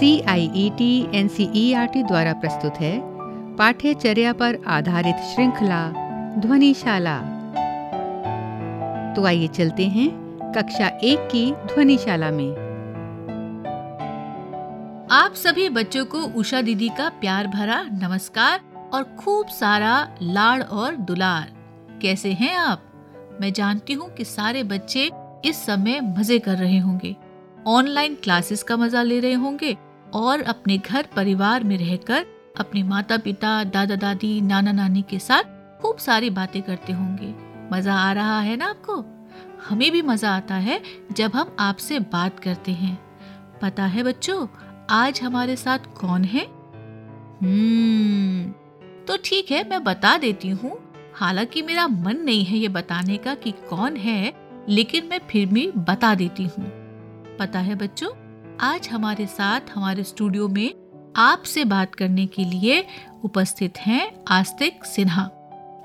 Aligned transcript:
C 0.00 0.20
I 0.20 0.44
E 0.56 0.68
T 0.70 1.18
N 1.18 1.26
C 1.28 1.44
E 1.54 1.72
R 1.72 1.86
T 1.86 2.02
द्वारा 2.02 2.32
प्रस्तुत 2.32 2.74
है। 2.74 2.92
पाठ्यचर्या 3.56 4.32
पर 4.32 4.56
आधारित 4.66 5.16
श्रृंखला, 5.24 5.80
ध्वनिशाला। 6.36 7.16
तो 9.14 9.24
आइए 9.24 9.48
चलते 9.48 9.86
हैं 9.86 10.08
कक्षा 10.52 10.86
एक 10.86 11.26
की 11.26 11.52
ध्वनिशाला 11.52 12.30
में। 12.30 12.50
आप 15.10 15.34
सभी 15.34 15.68
बच्चों 15.68 16.04
को 16.04 16.22
उषा 16.40 16.60
दीदी 16.60 16.88
का 16.88 17.08
प्यार 17.08 17.46
भरा 17.46 17.82
नमस्कार 17.92 18.60
और 18.94 19.04
खूब 19.20 19.48
सारा 19.48 19.92
लाड़ 20.22 20.62
और 20.62 20.96
दुलार। 20.96 21.52
कैसे 22.02 22.32
हैं 22.32 22.56
आप? 22.56 22.82
मैं 23.40 23.52
जानती 23.52 23.92
हूँ 23.92 24.10
कि 24.14 24.24
सारे 24.24 24.62
बच्चे 24.62 25.10
इस 25.44 25.64
समय 25.66 26.00
मज़े 26.00 26.38
कर 26.38 26.56
रहे 26.56 26.78
होंगे। 26.78 27.14
ऑनलाइन 27.66 28.14
क्लासेस 28.14 28.62
का 28.62 28.76
मज़ा 28.76 29.02
ले 29.02 29.20
रहे 29.20 29.32
होंगे 29.32 29.76
और 30.14 30.42
अपने 30.42 30.78
घर 30.78 31.06
परिवार 31.16 31.64
में 31.64 31.76
रहकर 31.78 32.26
अपने 32.58 32.82
माता 32.82 33.18
पिता 33.18 33.64
दादा 33.64 33.96
दादी 33.96 34.40
नाना 34.40 34.72
नानी 34.72 35.02
के 35.02 35.18
साथ 35.18 35.42
खूब 35.82 35.96
सारी 35.96 36.30
बातें 36.30 36.62
करते 36.62 36.92
होंगे। 36.92 37.34
मज़ा 37.72 37.94
आ 37.94 38.12
रहा 38.12 38.40
है 38.40 38.56
ना 38.56 38.66
आपको? 38.66 39.04
हमें 39.68 39.90
भी 39.90 40.02
मज़ा 40.02 40.30
आता 40.30 40.54
है 40.54 40.80
जब 41.12 41.30
हम 41.34 41.56
आपसे 41.58 41.98
बात 41.98 42.40
करते 42.40 42.72
हैं। 42.72 42.98
पता 43.62 43.84
है 43.84 44.02
बच्चों, 44.02 44.46
आज 44.90 45.20
हमारे 45.22 45.56
साथ 45.56 45.78
कौन 46.00 46.24
है? 46.24 46.44
हम्म 47.42 48.52
तो 49.06 49.16
ठीक 49.24 49.50
है, 49.50 49.68
मैं 49.68 49.82
बता 49.84 50.16
देती 50.18 50.48
हूँ। 50.48 50.78
हालाँकि 51.14 51.62
मेरा 51.62 51.86
मन 51.88 52.16
नहीं 52.16 52.44
है 52.44 52.58
ये 52.58 52.68
बताने 52.68 53.16
का 53.16 53.34
कि 53.34 53.50
कौन 53.68 53.96
है, 53.96 54.32
लेकिन 54.68 55.06
मैं 55.06 55.20
फिर 55.30 55.46
भी 55.46 55.70
बता 55.76 56.14
देती 56.14 56.44
हूँ। 56.44 56.64
पता 57.38 57.58
है 57.58 57.74
बच्चों 57.74 58.08
आज 58.62 58.88
हमारे 58.88 59.24
साथ 59.26 59.70
हमारे 59.74 60.02
स्टूडियो 60.04 60.48
में 60.48 61.12
आपसे 61.16 61.64
बात 61.64 61.94
करने 61.94 62.26
के 62.26 62.44
लिए 62.44 62.84
उपस्थित 63.24 63.78
हैं 63.78 64.10
आस्तिक 64.28 64.84
सिन्हा। 64.84 65.22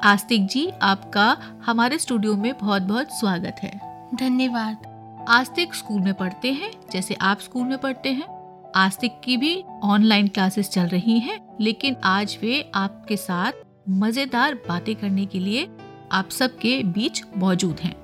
आस्तिक 0.03 0.47
जी 0.47 0.67
आपका 0.81 1.25
हमारे 1.65 1.97
स्टूडियो 1.97 2.35
में 2.35 2.51
बहुत 2.57 2.81
बहुत 2.81 3.11
स्वागत 3.11 3.59
है। 3.63 3.71
धन्यवाद। 4.15 5.25
आस्तिक 5.29 5.75
स्कूल 5.75 6.01
में 6.01 6.13
पढ़ते 6.13 6.51
हैं 6.53 6.71
जैसे 6.91 7.13
आप 7.21 7.39
स्कूल 7.39 7.63
में 7.63 7.77
पढ़ते 7.77 8.09
हैं। 8.09 8.27
आस्तिक 8.75 9.19
की 9.23 9.37
भी 9.37 9.63
ऑनलाइन 9.83 10.27
क्लासेस 10.27 10.69
चल 10.69 10.87
रही 10.87 11.19
हैं 11.19 11.39
लेकिन 11.61 11.95
आज 12.03 12.37
वे 12.41 12.71
आपके 12.75 13.17
साथ 13.17 13.65
मज़ेदार 13.89 14.55
बातें 14.69 14.95
करने 14.95 15.25
के 15.25 15.39
लिए 15.39 15.67
आप 16.11 16.29
सबके 16.29 16.81
बीच 16.83 17.23
मौजूद 17.37 17.79
हैं। 17.79 17.95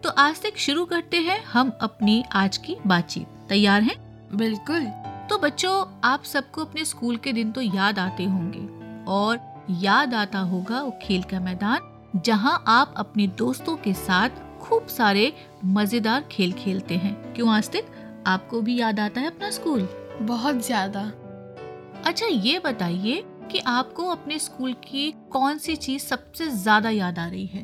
तो 0.00 0.10
आस्तिक 0.18 0.58
शुरू 0.58 0.84
करते 0.84 1.16
हैं 1.16 1.42
हम 1.44 1.78
अपनी 1.80 2.24
आज 2.32 2.56
की 2.56 2.76
बातचीत। 2.86 3.37
तैयार 3.48 3.82
हैं? 3.82 3.96
बिल्कुल। 4.36 4.84
तो 5.30 5.38
बच्चों 5.38 5.84
आप 6.04 6.24
सबको 6.24 6.64
अपने 6.64 6.84
स्कूल 6.84 7.16
के 7.16 7.32
दिन 7.32 7.50
तो 7.52 7.60
याद 7.60 7.98
आते 7.98 8.24
होंगे। 8.24 8.66
और 9.08 9.40
याद 9.80 10.14
आता 10.14 10.38
होगा 10.38 10.80
वो 10.82 10.98
खेल 11.02 11.22
का 11.22 11.40
मैदान 11.40 12.20
जहाँ 12.24 12.62
आप 12.68 12.94
अपने 12.96 13.26
दोस्तों 13.38 13.76
के 13.76 13.92
साथ 13.94 14.42
खूब 14.60 14.86
सारे 14.86 15.32
मज़ेदार 15.66 16.24
खेल 16.32 16.52
खेलते 16.54 16.96
हैं। 16.96 17.14
क्यों 17.34 17.50
आज 17.50 17.70
तक 17.70 17.90
आपको 18.26 18.60
भी 18.60 18.78
याद 18.80 19.00
आता 19.00 19.20
है 19.20 19.26
अपना 19.26 19.50
स्कूल? 19.50 19.88
बहुत 20.22 20.64
ज़्यादा। 20.66 21.00
अच्छा 22.06 22.26
ये 22.26 22.58
बताइए 22.58 23.22
कि 23.50 23.58
आपको 23.58 24.06
अपने 24.06 24.38
स्कूल 24.38 24.72
की 24.84 25.10
कौन 25.32 25.58
सी 25.58 25.76
चीज़ 25.76 26.02
सबसे 26.02 26.48
ज़्यादा 26.52 26.90
याद 26.90 27.18
आ 27.18 27.26
रही 27.28 27.46
है? 27.46 27.62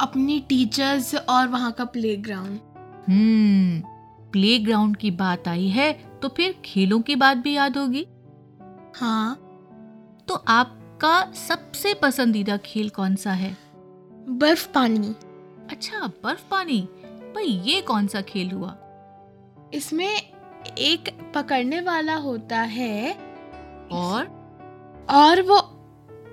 अपनी 0.00 0.38
टीचर्स 0.48 1.14
और 1.14 1.48
वहाँ 1.48 1.72
का 1.72 1.84
प्लेग्राउंड। 1.86 2.58
हम्म। 3.08 3.82
प्लेग्राउंड 4.32 4.96
की 4.96 5.10
बात 5.10 5.48
आई 5.48 5.68
है 5.68 5.92
तो 5.92 6.28
फिर 6.28 6.62
खेलों 6.64 7.00
की 7.00 7.16
बात 7.16 7.36
भी 7.36 7.52
याद 7.52 7.76
होगी? 7.76 8.06
हाँ। 8.96 9.44
तो 10.28 10.34
आपका 10.34 11.32
सबसे 11.32 11.94
पसंदीदा 11.94 12.56
खेल 12.56 12.88
कौन 12.88 13.16
सा 13.16 13.32
है? 13.32 13.56
बर्फ़ 14.28 14.72
पानी। 14.72 15.14
अच्छा 15.70 16.06
बर्फ़ 16.06 16.44
पानी? 16.50 16.88
भाई 17.34 17.44
ये 17.44 17.80
कौन 17.80 18.06
सा 18.06 18.20
खेल 18.20 18.50
हुआ? 18.50 18.76
इसमें 19.74 20.20
एक 20.78 21.32
पकड़ने 21.34 21.80
वाला 21.80 22.14
होता 22.14 22.60
है। 22.60 23.12
और? 23.92 24.38
और 25.10 25.42
वो 25.42 25.67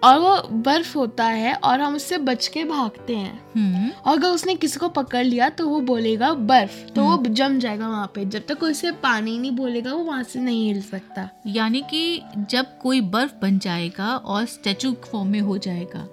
और 0.05 0.17
वो 0.19 0.35
बर्फ़ 0.51 0.97
होता 0.97 1.25
है 1.25 1.53
और 1.55 1.81
हम 1.81 1.95
उससे 1.95 2.17
बच 2.17 2.47
के 2.47 2.63
भागते 2.63 3.15
हैं। 3.15 3.39
हम्म। 3.55 3.89
और 4.05 4.17
अगर 4.17 4.27
उसने 4.27 4.55
किसी 4.55 4.79
को 4.79 4.89
पकड़ 4.89 5.23
लिया 5.23 5.49
तो 5.49 5.67
वो 5.69 5.79
बोलेगा 5.81 6.33
बर्फ़। 6.33 6.93
तो 6.93 7.03
वो 7.03 7.11
हम्म। 7.11 7.33
जम 7.33 7.59
जाएगा 7.59 7.87
वहाँ 7.87 8.11
पे। 8.15 8.25
जब 8.25 8.45
तक 8.47 8.63
उसे 8.63 8.91
पानी 9.03 9.37
नहीं 9.39 9.51
बोलेगा 9.51 9.93
वो 9.93 10.03
वहाँ 10.03 10.23
से 10.23 10.39
नहीं 10.39 10.67
हिल 10.67 10.81
सकता। 10.81 11.29
यानी 11.47 11.81
कि 11.81 12.21
जब 12.49 12.77
कोई 12.79 13.01
बर्फ़ 13.01 13.33
बन 13.41 13.57
जाएगा 13.59 14.15
और 14.15 14.45
स्टैचू 14.45 14.93
फॉर्म 15.11 15.27
में 15.27 15.39
हो 15.39 15.57
जाएगा 15.57 16.07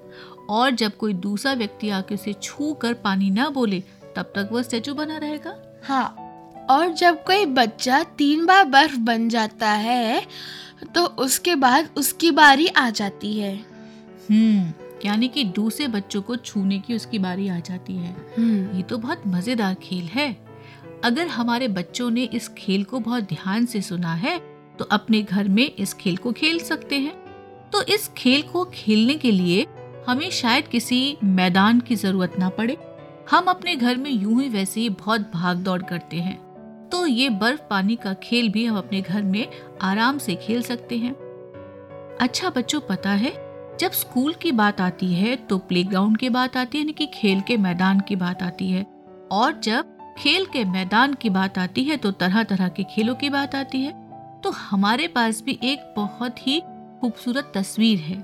और 0.50 0.70
जब 0.70 0.96
कोई 0.96 1.12
दूसरा 1.14 1.52
व्यक्ति 1.52 1.90
आके 1.90 2.14
उसे 2.14 2.32
छू 2.32 2.72
कर 2.72 2.94
पानी 2.94 3.30
ना 3.30 3.48
बोले 3.50 3.82
तब 4.16 4.32
तक 4.36 4.48
वो 4.52 4.62
स्टैचू 4.62 4.94
बना 4.94 5.18
रहेगा? 5.18 5.54
हाँ। 5.84 6.16
और 6.70 6.88
जब 6.88 7.22
कोई 7.24 7.46
बच्चा 7.46 8.02
तीन 8.18 8.46
बार 8.46 8.64
बर्फ़ 8.64 8.96
बन 8.96 9.28
जाता 9.28 9.70
है 9.70 10.22
तो 10.94 11.04
उसके 11.04 11.54
बाद 11.54 11.88
उसकी 11.96 12.30
बारी 12.30 12.66
आ 12.66 12.88
जाती 12.90 13.38
है। 13.40 13.71
यानी 14.30 15.28
कि 15.28 15.44
दूसरे 15.44 15.86
बच्चों 15.88 16.22
को 16.22 16.36
छूने 16.36 16.78
की 16.78 16.94
उसकी 16.94 17.18
बारी 17.18 17.48
आ 17.48 17.58
जाती 17.60 17.96
है। 17.96 18.14
ये 18.76 18.82
तो 18.82 18.98
बहुत 18.98 19.22
मज़ेदार 19.26 19.74
खेल 19.74 20.04
है। 20.04 20.30
अगर 21.04 21.26
हमारे 21.28 21.68
बच्चों 21.68 22.10
ने 22.10 22.24
इस 22.24 22.48
खेल 22.48 22.84
को 22.84 23.00
बहुत 23.00 23.24
ध्यान 23.24 23.66
से 23.66 23.80
सुना 23.82 24.14
है 24.14 24.38
तो 24.78 24.84
अपने 24.84 25.22
घर 25.22 25.48
में 25.48 25.64
इस 25.68 25.94
खेल 25.94 26.16
को 26.16 26.32
खेल 26.32 26.58
सकते 26.60 26.98
हैं। 26.98 27.14
तो 27.72 27.82
इस 27.84 28.08
खेल 28.08 28.42
को 28.42 28.64
खेलने 28.64 29.14
के 29.14 29.30
लिए 29.30 29.66
हमें 30.06 30.30
शायद 30.30 30.68
किसी 30.68 31.16
मैदान 31.24 31.80
की 31.80 31.94
ज़रूरत 31.94 32.38
ना 32.38 32.48
पड़े। 32.48 32.76
हम 33.30 33.44
अपने 33.44 33.74
घर 33.76 33.96
में 33.96 34.10
यूँ 34.10 34.40
ही 34.42 34.48
वैसे 34.48 34.80
ही 34.80 34.88
बहुत 34.90 35.30
भाग 35.34 35.56
दौड़ 35.56 35.82
करते 35.82 36.16
हैं। 36.16 36.36
तो 36.88 37.06
ये 37.06 37.28
बर्फ़ 37.30 37.60
पानी 37.70 37.96
का 37.96 38.12
खेल 38.14 38.48
भी 38.48 38.64
हम 38.64 38.76
अपने 38.78 39.00
घर 39.00 39.22
में 39.22 39.46
आराम 39.82 40.18
से 40.18 40.34
खेल 40.36 40.62
सकते 40.62 40.96
हैं। 40.98 41.14
अच्छा 42.20 42.50
बच्चों 42.50 42.80
पता 42.80 43.10
है 43.12 43.30
जब 43.80 43.90
स्कूल 43.90 44.34
की 44.34 44.50
बात 44.52 44.80
आती 44.80 45.12
है 45.14 45.34
तो 45.36 45.58
प्लेग्राउंड 45.58 46.16
की 46.16 46.28
बात 46.28 46.56
आती 46.56 46.78
है, 46.78 46.84
यानी 46.84 46.92
कि 46.92 47.06
खेल 47.14 47.40
के 47.40 47.56
मैदान 47.56 48.00
की 48.00 48.16
बात 48.16 48.42
आती 48.42 48.70
है। 48.70 48.86
और 49.32 49.60
जब 49.60 49.96
खेल 50.18 50.44
के 50.46 50.64
मैदान 50.64 51.14
की 51.14 51.30
बात 51.30 51.58
आती 51.58 51.84
है 51.84 51.96
तो 51.96 52.10
तरह 52.12 52.42
तरह 52.42 52.68
के 52.68 52.84
खेलों 52.84 53.14
की 53.14 53.30
बात 53.30 53.54
आती 53.54 53.80
है। 53.80 53.92
तो 54.40 54.50
हमारे 54.50 55.08
पास 55.08 55.42
भी 55.42 55.58
एक 55.62 55.92
बहुत 55.96 56.46
ही 56.46 56.60
खूबसूरत 57.00 57.52
तस्वीर 57.54 57.98
है। 57.98 58.18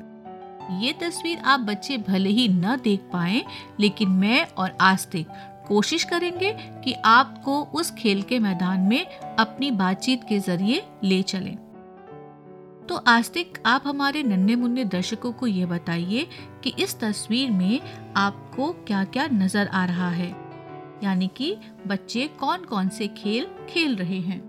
ये 0.82 0.92
तस्वीर 0.92 1.38
आप 1.38 1.60
बच्चे 1.60 1.96
भले 1.98 2.30
ही 2.30 2.48
न 2.48 2.76
देख 2.84 3.08
पाए, 3.12 3.44
लेकिन 3.80 4.08
मैं 4.08 4.46
और 4.48 4.76
आस्तिक 4.80 5.28
कोशिश 5.68 6.04
करेंगे 6.04 6.52
कि 6.84 6.92
आपको 7.04 7.62
उस 7.74 7.90
खेल 7.90 8.22
के 8.22 8.38
मैदान 8.38 8.80
में 8.80 9.04
अपनी 9.38 9.70
बातचीत 9.70 10.24
के 10.24 10.38
ज़रिए 10.38 10.82
ले 11.04 11.22
चलें। 11.22 11.56
तो 12.88 12.94
आस्तिक 12.94 13.58
आप 13.66 13.82
हमारे 13.86 14.22
नन्हे 14.22 14.56
मुन्ने 14.56 14.84
दर्शकों 14.84 15.32
को 15.32 15.46
ये 15.46 15.66
बताइए 15.66 16.26
कि 16.64 16.72
इस 16.78 17.00
तस्वीर 17.00 17.50
में 17.50 17.80
आपको 18.16 18.72
क्या 18.72 19.04
क्या 19.04 19.26
नज़र 19.26 19.66
आ 19.66 19.84
रहा 19.84 20.10
है। 20.10 20.28
यानी 21.04 21.30
कि 21.36 21.56
बच्चे 21.86 22.26
कौन 22.40 22.64
कौन 22.64 22.88
से 22.88 23.08
खेल 23.08 23.46
खेल 23.68 23.96
रहे 23.96 24.20
हैं। 24.20 24.40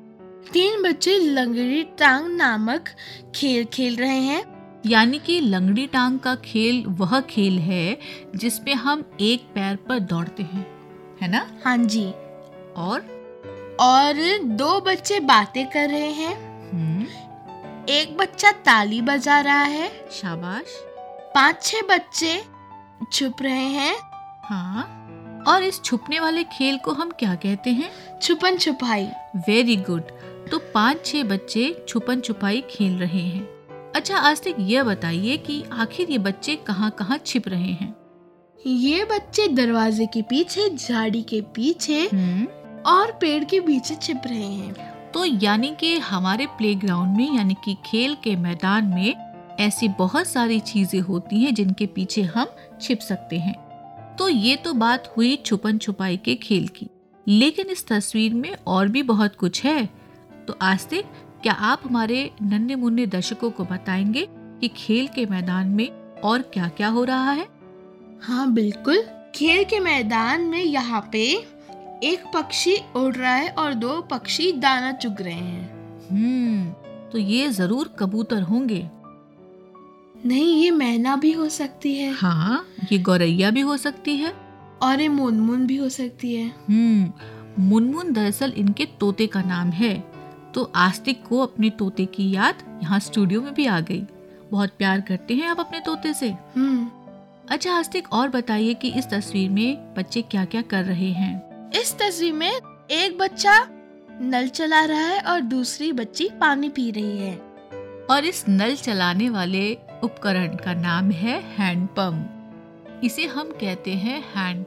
तीन 0.53 0.83
बच्चे 0.83 1.17
लंगड़ी 1.17 1.83
टांग 1.83 2.31
नामक 2.37 2.89
खेल 3.35 3.65
खेल 3.65 3.95
रहे 3.95 4.19
हैं। 4.19 4.43
यानी 4.85 5.19
कि 5.19 5.39
लंगड़ी 5.39 5.87
टांग 5.87 6.19
का 6.19 6.35
खेल 6.35 6.83
वह 6.87 7.19
खेल 7.21 7.59
है 7.59 7.99
जिसमें 8.35 8.73
हम 8.75 9.11
एक 9.21 9.41
पैर 9.55 9.75
पर 9.75 9.99
दौड़ते 9.99 10.43
हैं। 10.43 10.67
है 11.21 11.31
ना? 11.31 11.47
हाँ 11.65 11.77
जी। 11.77 12.05
और? 12.77 12.99
और 13.79 14.37
दो 14.43 14.79
बच्चे 14.81 15.19
बातें 15.19 15.65
कर 15.69 15.89
रहे 15.89 16.11
हैं। 16.11 16.48
एक 17.89 18.17
बच्चा 18.17 18.51
ताली 18.51 19.01
बजा 19.01 19.39
रहा 19.39 19.61
है। 19.61 19.89
शाबाश। 20.11 20.65
पाँच 21.35 21.63
छह 21.63 21.81
बच्चे 21.81 22.43
छुप 23.13 23.41
रहे 23.41 23.67
हैं। 23.67 23.95
हाँ। 24.43 24.83
और 25.47 25.63
इस 25.63 25.81
छुपने 25.83 26.19
वाले 26.19 26.43
खेल 26.43 26.77
को 26.77 26.91
हम 26.91 27.11
क्या 27.11 27.35
कहते 27.35 27.69
हैं? 27.69 28.19
छुपन 28.19 28.57
छुपाई। 28.57 29.05
Very 29.35 29.75
good. 29.75 30.01
तो 30.51 30.59
पाँच 30.73 31.05
छह 31.05 31.23
बच्चे 31.23 31.85
छुपन 31.87 32.19
छुपाई 32.19 32.63
खेल 32.69 32.97
रहे 32.97 33.21
हैं। 33.21 33.43
अच्छा 33.95 34.17
आज 34.17 34.41
तक 34.41 34.55
ये 34.59 34.83
बताइए 34.83 35.37
कि 35.37 35.63
आखिर 35.73 36.11
ये 36.11 36.17
बच्चे 36.17 36.55
कहाँ 36.55 36.91
कहाँ 36.91 37.17
छिप 37.25 37.47
रहे 37.47 37.71
हैं? 37.71 37.95
ये 38.67 39.05
बच्चे 39.05 39.47
दरवाजे 39.47 40.05
के 40.05 40.21
पीछे 40.21 40.69
झाड़ी 40.69 41.21
के 41.21 41.41
पीछे 41.41 42.05
और 42.85 43.11
पेड़ 43.21 43.43
के 43.43 43.59
पीछे 43.59 43.95
छिप 43.95 44.21
रहे 44.25 44.53
हैं। 44.53 44.88
तो 45.13 45.25
यानी 45.25 45.75
कि 45.79 45.97
हमारे 45.99 46.45
प्लेग्राउंड 46.45 47.17
में, 47.17 47.35
यानी 47.35 47.53
कि 47.53 47.77
खेल 47.85 48.15
के 48.23 48.35
मैदान 48.35 48.85
में 48.85 49.15
ऐसी 49.59 49.87
बहुत 49.87 50.27
सारी 50.27 50.59
चीज़ें 50.59 50.99
होती 50.99 51.43
हैं 51.43 51.53
जिनके 51.53 51.85
पीछे 51.85 52.21
हम 52.21 52.45
छिप 52.81 52.99
सकते 52.99 53.39
हैं। 53.39 53.55
तो 54.15 54.29
ये 54.29 54.55
तो 54.55 54.73
बात 54.73 55.13
हुई 55.17 55.35
छुपन 55.35 55.77
छुपाई 55.77 56.17
के 56.17 56.35
खेल 56.35 56.67
की। 56.67 56.87
लेकिन 57.27 57.67
इस 57.67 57.87
तस्वीर 57.87 58.33
में 58.33 58.55
और 58.67 58.87
भी 58.87 59.03
बहुत 59.03 59.35
कुछ 59.35 59.65
है। 59.65 59.89
तो 60.47 60.57
आस्तिक, 60.61 61.05
क्या 61.43 61.53
आप 61.53 61.81
हमारे 61.85 62.31
नन्हे 62.41 62.75
मुन्ने 62.75 63.05
दर्शकों 63.05 63.51
को 63.51 63.63
बताएँगे 63.63 64.27
कि 64.31 64.67
खेल 64.67 65.07
के 65.07 65.25
मैदान 65.25 65.67
में 65.67 66.13
और 66.23 66.41
क्या 66.41 66.67
क्या 66.67 66.87
हो 66.87 67.03
रहा 67.03 67.31
है? 67.31 67.47
हाँ 68.21 68.53
बिल्कुल। 68.53 69.03
खेल 69.35 69.63
के 69.63 69.79
मैदान 69.79 70.41
में 70.41 70.63
यहाँ 70.63 71.09
पे 71.11 71.45
एक 72.03 72.23
पक्षी 72.33 72.75
उड़ 72.95 73.15
रहा 73.15 73.33
है 73.33 73.49
और 73.49 73.73
दो 73.73 74.01
पक्षी 74.01 74.51
दाना 74.51 74.91
चुग 74.91 75.21
रहे 75.21 75.33
हैं। 75.33 76.07
हम्म 76.09 77.09
तो 77.11 77.17
ये 77.17 77.49
ज़रूर 77.49 77.95
कबूतर 77.99 78.41
होंगे। 78.41 78.89
नहीं 80.25 80.63
ये 80.63 80.71
मैना 80.71 81.15
भी 81.15 81.31
हो 81.31 81.49
सकती 81.49 81.95
है। 81.95 82.11
हाँ 82.11 82.65
ये 82.91 82.99
गौरैया 82.99 83.49
भी 83.51 83.61
हो 83.61 83.77
सकती 83.77 84.15
है। 84.17 84.33
और 84.81 85.01
ये 85.01 85.07
मुनमुन 85.07 85.65
भी 85.67 85.75
हो 85.77 85.89
सकती 85.89 86.33
है। 86.35 86.47
हम्म 86.69 87.63
मुनमुन 87.63 88.13
दरअसल 88.13 88.53
इनके 88.57 88.85
तोते 88.99 89.27
का 89.27 89.41
नाम 89.41 89.69
है। 89.69 89.93
तो 90.53 90.71
आस्तिक 90.75 91.23
को 91.25 91.39
अपने 91.39 91.69
तोते 91.69 92.05
की 92.05 92.31
याद 92.31 92.63
यहाँ 92.83 92.99
स्टूडियो 92.99 93.41
में 93.41 93.53
भी 93.53 93.65
आ 93.65 93.79
गई। 93.79 94.01
बहुत 94.51 94.69
प्यार 94.69 95.01
करते 95.01 95.35
हैं 95.35 95.47
आप 95.47 95.59
अपने 95.59 95.79
तोते 95.79 96.13
से। 96.13 96.29
हम्म। 96.55 96.89
अच्छा 97.49 97.73
आस्तिक 97.73 98.11
और 98.13 98.29
बताइए 98.29 98.73
कि 98.73 98.89
इस 98.89 99.09
तस्वीर 99.09 99.49
में 99.49 99.93
बच्चे 99.95 100.21
क्या 100.21 100.45
क्या 100.45 100.61
कर 100.61 100.83
रहे 100.83 101.11
हैं? 101.11 101.48
इस 101.75 101.99
तस्वीर 101.99 102.33
में 102.33 102.51
एक 102.91 103.17
बच्चा 103.17 103.67
नल 104.21 104.47
चला 104.47 104.85
रहा 104.85 104.99
है 104.99 105.21
और 105.21 105.41
दूसरी 105.41 105.91
बच्ची 105.91 106.29
पानी 106.39 106.69
पी 106.69 106.91
रही 106.91 107.17
है। 107.17 107.35
और 108.11 108.25
इस 108.25 108.45
नल 108.49 108.75
चलाने 108.75 109.29
वाले 109.29 109.77
उपकरण 110.03 110.47
का 110.47 110.73
नाम 110.73 111.11
है 111.11 111.41
हैंड 111.41 111.87
पंप। 111.87 113.01
इसे 113.03 113.25
हम 113.25 113.43
कहते 113.43 113.93
हैं 113.93 114.23
हैंड 114.35 114.65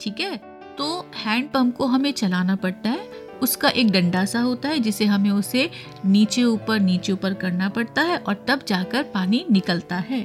ठीक 0.00 0.20
है? 0.20 0.36
तो 0.78 1.10
हैंड 1.16 1.48
पंप 1.48 1.76
को 1.76 1.86
हमें 1.86 2.12
चलाना 2.12 2.56
पड़ता 2.56 2.90
है। 2.90 3.08
उसका 3.42 3.68
एक 3.68 3.90
डंडा 3.90 4.24
सा 4.24 4.40
होता 4.40 4.68
है 4.68 4.78
जिसे 4.78 5.04
हमें 5.04 5.30
उसे 5.30 5.70
नीचे 6.04 6.44
ऊपर 6.44 6.80
नीचे 6.80 7.12
ऊपर 7.12 7.34
करना 7.34 7.68
पड़ता 7.68 8.02
है 8.02 8.16
और 8.16 8.44
तब 8.48 8.60
जाकर 8.68 9.02
पानी 9.02 9.46
निकलता 9.50 9.96
है। 9.96 10.24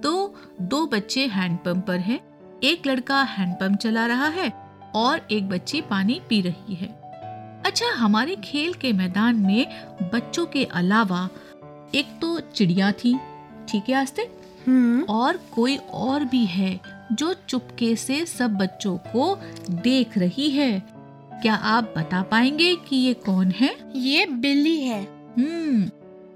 तो 0.00 0.34
दो 0.60 0.86
बच्चे 0.86 1.26
हैंडपंप 1.26 1.86
पर 1.86 1.98
हैं। 1.98 2.20
एक 2.64 2.86
लड़का 2.86 3.22
हैंडपंप 3.22 3.78
चला 3.78 4.06
रहा 4.06 4.26
है 4.26 4.61
और 4.94 5.20
एक 5.30 5.48
बच्ची 5.48 5.80
पानी 5.80 6.20
पी 6.28 6.40
रही 6.40 6.74
है। 6.74 6.88
अच्छा 7.66 7.90
हमारे 7.94 8.36
खेल 8.36 8.72
के 8.74 8.92
मैदान 8.92 9.36
में 9.36 10.10
बच्चों 10.12 10.46
के 10.46 10.64
अलावा 10.74 11.28
एक 11.94 12.06
तो 12.20 12.38
चिड़िया 12.54 12.90
थी 12.94 13.18
ठीक 13.68 13.88
है 13.88 13.94
आस्ते 13.94 14.28
हम्म। 14.66 15.02
और 15.10 15.36
कोई 15.54 15.76
और 15.76 16.24
भी 16.24 16.44
है 16.46 16.80
जो 17.12 17.32
चुपके 17.48 17.94
से 17.96 18.24
सब 18.26 18.56
बच्चों 18.56 18.96
को 19.06 19.36
देख 19.82 20.16
रही 20.18 20.50
है। 20.50 20.82
क्या 21.42 21.54
आप 21.54 21.94
बता 21.96 22.22
पाएँगे 22.22 22.74
कि 22.88 22.96
ये 22.96 23.14
कौन 23.14 23.50
है? 23.50 23.74
ये 23.96 24.26
बिल्ली 24.26 24.78
है। 24.80 25.02
हम्म 25.38 25.90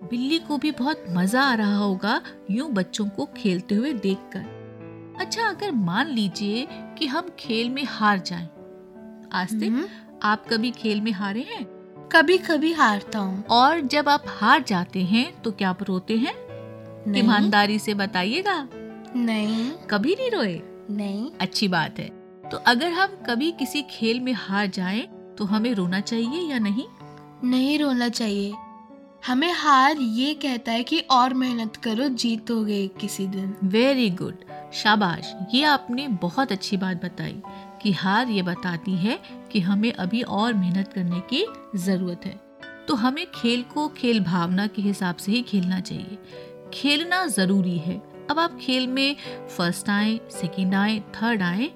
बिल्ली 0.08 0.38
को 0.38 0.56
भी 0.58 0.70
बहुत 0.70 1.04
मज़ा 1.10 1.42
आ 1.42 1.54
रहा 1.54 1.76
होगा 1.76 2.20
यूँ 2.50 2.70
बच्चों 2.72 3.08
को 3.08 3.24
खेलते 3.36 3.74
हुए 3.74 3.92
देखकर। 3.92 4.54
अच्छा 5.20 5.48
अगर 5.48 5.70
मान 5.72 6.08
लीजिए 6.08 6.66
कि 6.98 7.06
हम 7.06 7.28
खेल 7.38 7.70
में 7.70 7.84
हार 7.84 8.18
जाएँ। 8.18 8.48
आस्ते 9.32 9.66
हम्म, 9.66 9.86
आप 10.22 10.44
कभी 10.48 10.70
खेल 10.70 11.00
में 11.00 11.12
हारे 11.12 11.40
हैं? 11.40 11.64
कभी 12.12 12.38
कभी 12.38 12.72
हारता 12.72 13.18
हूँ। 13.18 13.44
और 13.44 13.80
जब 13.80 14.08
आप 14.08 14.24
हार 14.28 14.62
जाते 14.62 15.02
हैं 15.02 15.42
तो 15.42 15.52
क्या 15.52 15.70
आप 15.70 15.82
रोते 15.82 16.16
हैं? 16.16 16.34
ईमानदारी 17.16 17.78
से 17.78 17.94
बताइएगा। 17.94 18.68
नहीं। 19.16 19.70
कभी 19.90 20.14
नहीं 20.14 20.30
रोए? 20.30 20.60
नहीं। 20.90 21.30
अच्छी 21.40 21.68
बात 21.68 21.98
है। 21.98 22.08
तो 22.50 22.56
अगर 22.56 22.92
हम 22.92 23.06
कभी 23.06 23.52
किसी 23.52 23.82
खेल 23.82 24.20
में 24.20 24.32
हार 24.32 24.66
जाएँ 24.66 25.06
तो 25.38 25.44
हमें 25.44 25.72
रोना 25.74 26.00
चाहिए 26.00 26.50
या 26.52 26.58
नहीं? 26.58 26.84
नहीं 27.44 27.78
रोना 27.78 28.08
चाहिए। 28.08 28.52
हमें 29.26 29.52
हार 29.52 29.96
ये 29.98 30.34
कहता 30.34 30.72
है 30.72 30.82
कि 30.82 30.98
और 31.10 31.32
मेहनत 31.34 31.76
करो 31.76 32.08
जीतोगे 32.14 32.86
किसी 33.00 33.26
दिन। 33.26 33.54
वेरी 33.64 34.08
गुड 34.10 34.44
शाबाश 34.74 35.32
ये 35.54 35.62
आपने 35.64 36.06
बहुत 36.22 36.52
अच्छी 36.52 36.76
बात 36.76 37.04
बताई 37.04 37.34
कि 37.82 37.92
हार 37.92 38.28
ये 38.28 38.42
बताती 38.42 38.92
है 38.96 39.18
कि 39.52 39.60
हमें 39.60 39.92
अभी 39.92 40.20
और 40.22 40.52
मेहनत 40.54 40.92
करने 40.92 41.20
की 41.32 41.44
ज़रूरत 41.78 42.26
है। 42.26 42.34
तो 42.88 42.94
हमें 42.94 43.24
खेल 43.34 43.62
को 43.64 43.86
खेल 43.88 44.20
भावना 44.20 44.66
के 44.66 44.82
हिसाब 44.82 45.16
से 45.16 45.32
ही 45.32 45.42
खेलना 45.42 45.80
चाहिए। 45.80 46.18
खेलना 46.74 47.24
ज़रूरी 47.28 47.76
है। 47.78 48.00
अब 48.30 48.38
आप 48.38 48.58
खेल 48.60 48.86
में 48.86 49.16
फ़र्स्ट 49.56 49.90
आए 49.90 50.18
सेकेंड 50.32 50.74
आए 50.74 50.98
थर्ड 51.16 51.42
आए 51.42 51.70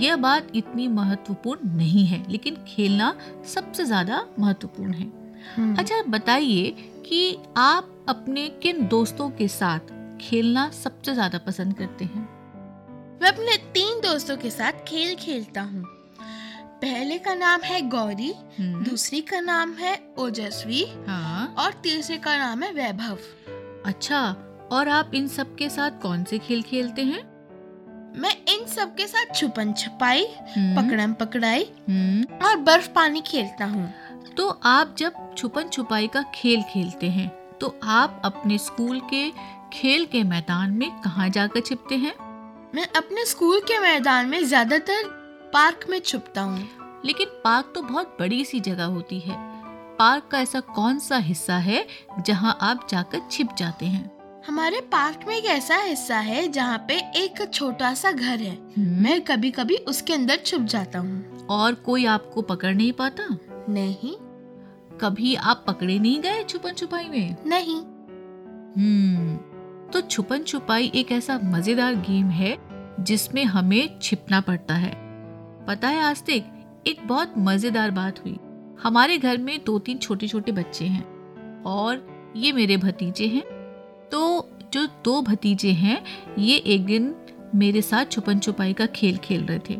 यह 0.00 0.16
बात 0.16 0.48
इतनी 0.54 0.88
महत्वपूर्ण 0.88 1.76
नहीं 1.76 2.06
है 2.06 2.22
लेकिन 2.30 2.56
खेलना 2.68 3.14
सबसे 3.54 3.84
ज़्यादा 3.84 4.24
महत्वपूर्ण 4.38 4.92
है। 4.92 5.12
हम्म, 5.56 5.76
अच्छा 5.76 6.02
बताइए 6.08 6.90
कि 7.06 7.36
आप 7.56 7.90
अपने 8.08 8.48
किन 8.62 8.86
दोस्तों 8.88 9.30
के 9.30 9.48
साथ 9.48 9.92
खेलना 10.20 10.68
सबसे 10.70 11.14
ज़्यादा 11.14 11.38
पसंद 11.38 11.74
करते 11.78 12.04
हैं? 12.04 12.22
मैं 13.22 13.28
अपने 13.28 13.56
तीन 13.74 14.00
दोस्तों 14.00 14.36
के 14.36 14.50
साथ 14.50 14.84
खेल 14.88 15.14
खेलता 15.14 15.60
हूँ। 15.60 15.84
पहले 16.82 17.18
का 17.18 17.34
नाम 17.34 17.60
है 17.60 17.80
गौरी 17.88 18.32
दूसरी 18.60 19.20
का 19.20 19.40
नाम 19.40 19.72
है 19.72 19.98
ओजस्वी 20.18 20.84
हाँ। 21.06 21.54
और 21.58 21.72
तीसरे 21.72 22.16
का 22.18 22.36
नाम 22.36 22.62
है 22.62 22.72
वैभव। 22.72 23.18
अच्छा 23.86 24.20
और 24.72 24.88
आप 24.88 25.10
इन 25.14 25.28
सब 25.28 25.54
के 25.56 25.68
साथ 25.68 26.00
कौन 26.02 26.24
से 26.24 26.38
खेल 26.38 26.62
खेलते 26.62 27.02
हैं? 27.02 27.22
मैं 28.16 28.34
इन 28.54 28.66
सब 28.66 28.94
के 28.96 29.06
साथ 29.06 29.34
छुपन 29.34 29.72
छुपाई 29.72 30.26
हम्म, 30.56 30.76
पकड़म 30.76 31.12
पकड़ाई 31.14 31.64
हम्म, 31.88 32.46
और 32.46 32.56
बर्फ़ 32.56 32.88
पानी 32.94 33.20
खेलता 33.20 33.64
हूँ। 33.64 33.92
तो 34.36 34.48
आप 34.64 34.94
जब 34.98 35.12
छुपन 35.36 35.68
छुपाई 35.68 36.06
का 36.06 36.22
खेल 36.34 36.62
खेलते 36.62 37.10
हैं। 37.10 37.28
तो 37.60 37.78
आप 37.84 38.22
अपने 38.24 38.58
स्कूल 38.58 39.00
के 39.00 39.30
खेल 39.72 40.06
के 40.06 40.22
मैदान 40.22 40.70
में 40.70 40.90
कहाँ 41.00 41.28
जाकर 41.28 41.60
छिपते 41.60 41.94
हैं? 41.94 42.14
मैं 42.74 42.86
अपने 42.86 43.24
स्कूल 43.24 43.60
के 43.60 43.78
मैदान 43.78 44.26
में 44.26 44.44
ज़्यादातर 44.44 45.02
पार्क 45.54 45.86
में 45.90 45.98
छुपता 45.98 46.40
हूँ। 46.40 46.68
लेकिन 47.04 47.26
पार्क 47.44 47.72
तो 47.74 47.82
बहुत 47.82 48.16
बड़ी 48.20 48.44
सी 48.44 48.60
जगह 48.60 48.84
होती 48.84 49.20
है। 49.20 49.36
पार्क 49.98 50.28
का 50.32 50.40
ऐसा 50.40 50.60
कौन 50.60 50.98
सा 50.98 51.16
हिस्सा 51.16 51.56
है 51.56 51.86
जहाँ 52.20 52.58
आप 52.60 52.86
जाकर 52.90 53.20
छिप 53.30 53.48
जाते 53.58 53.86
हैं? 53.86 54.10
हमारे 54.46 54.80
पार्क 54.80 55.20
में 55.28 55.36
एक 55.36 55.44
ऐसा 55.44 55.76
हिस्सा 55.76 56.16
है 56.16 56.48
जहाँ 56.48 56.78
पे 56.88 56.94
एक 57.16 57.52
छोटा 57.54 57.94
सा 57.94 58.12
घर 58.12 58.38
है। 58.38 58.58
मैं 58.78 59.00
मैं 59.02 59.20
कभी 59.20 59.50
कभी 59.50 59.76
उसके 59.76 60.12
अंदर 60.12 60.36
छुप 60.36 60.62
जाता 60.62 60.98
हूँ। 60.98 61.46
और 61.46 61.74
कोई 61.74 62.04
आपको 62.04 62.42
पकड़ 62.42 62.74
नहीं 62.74 62.92
पाता? 62.92 63.26
नहीं। 63.68 64.14
कभी 65.00 65.34
आप 65.34 65.64
पकड़े 65.66 65.98
नहीं 65.98 66.20
गए 66.20 66.42
छुपन 66.42 66.72
छुपाई 66.72 67.08
में? 67.08 67.36
नहीं। 67.46 67.80
हम्म 68.76 69.36
तो 69.90 70.00
छुपन 70.00 70.42
छुपाई 70.42 70.90
एक 70.94 71.12
ऐसा 71.12 71.38
मज़ेदार 71.44 71.94
गेम 72.00 72.28
है 72.30 72.56
जिसमें 73.00 73.44
हमें 73.44 73.98
छिपना 74.02 74.40
पड़ता 74.40 74.74
है। 74.74 74.92
पता 75.66 75.88
है 75.88 76.00
आस्तिक 76.00 76.46
एक 76.86 77.06
बहुत 77.06 77.34
मज़ेदार 77.38 77.90
बात 77.90 78.18
हुई। 78.24 78.38
हमारे 78.82 79.18
घर 79.18 79.38
में 79.38 79.58
दो 79.66 79.78
तीन 79.78 79.98
छोटे 79.98 80.28
छोटे 80.28 80.52
बच्चे 80.52 80.84
हैं 80.84 81.62
और 81.66 82.32
ये 82.36 82.52
मेरे 82.52 82.76
भतीजे 82.76 83.26
हैं। 83.26 83.42
तो 84.12 84.48
जो 84.72 84.86
दो 85.04 85.20
भतीजे 85.22 85.70
हैं 85.72 86.02
ये 86.38 86.56
एक 86.56 86.84
दिन 86.84 87.14
मेरे 87.54 87.82
साथ 87.82 88.06
छुपन 88.06 88.38
छुपाई 88.38 88.72
का 88.72 88.86
खेल 88.86 89.16
खेल 89.16 89.44
रहे 89.44 89.58
थे। 89.68 89.74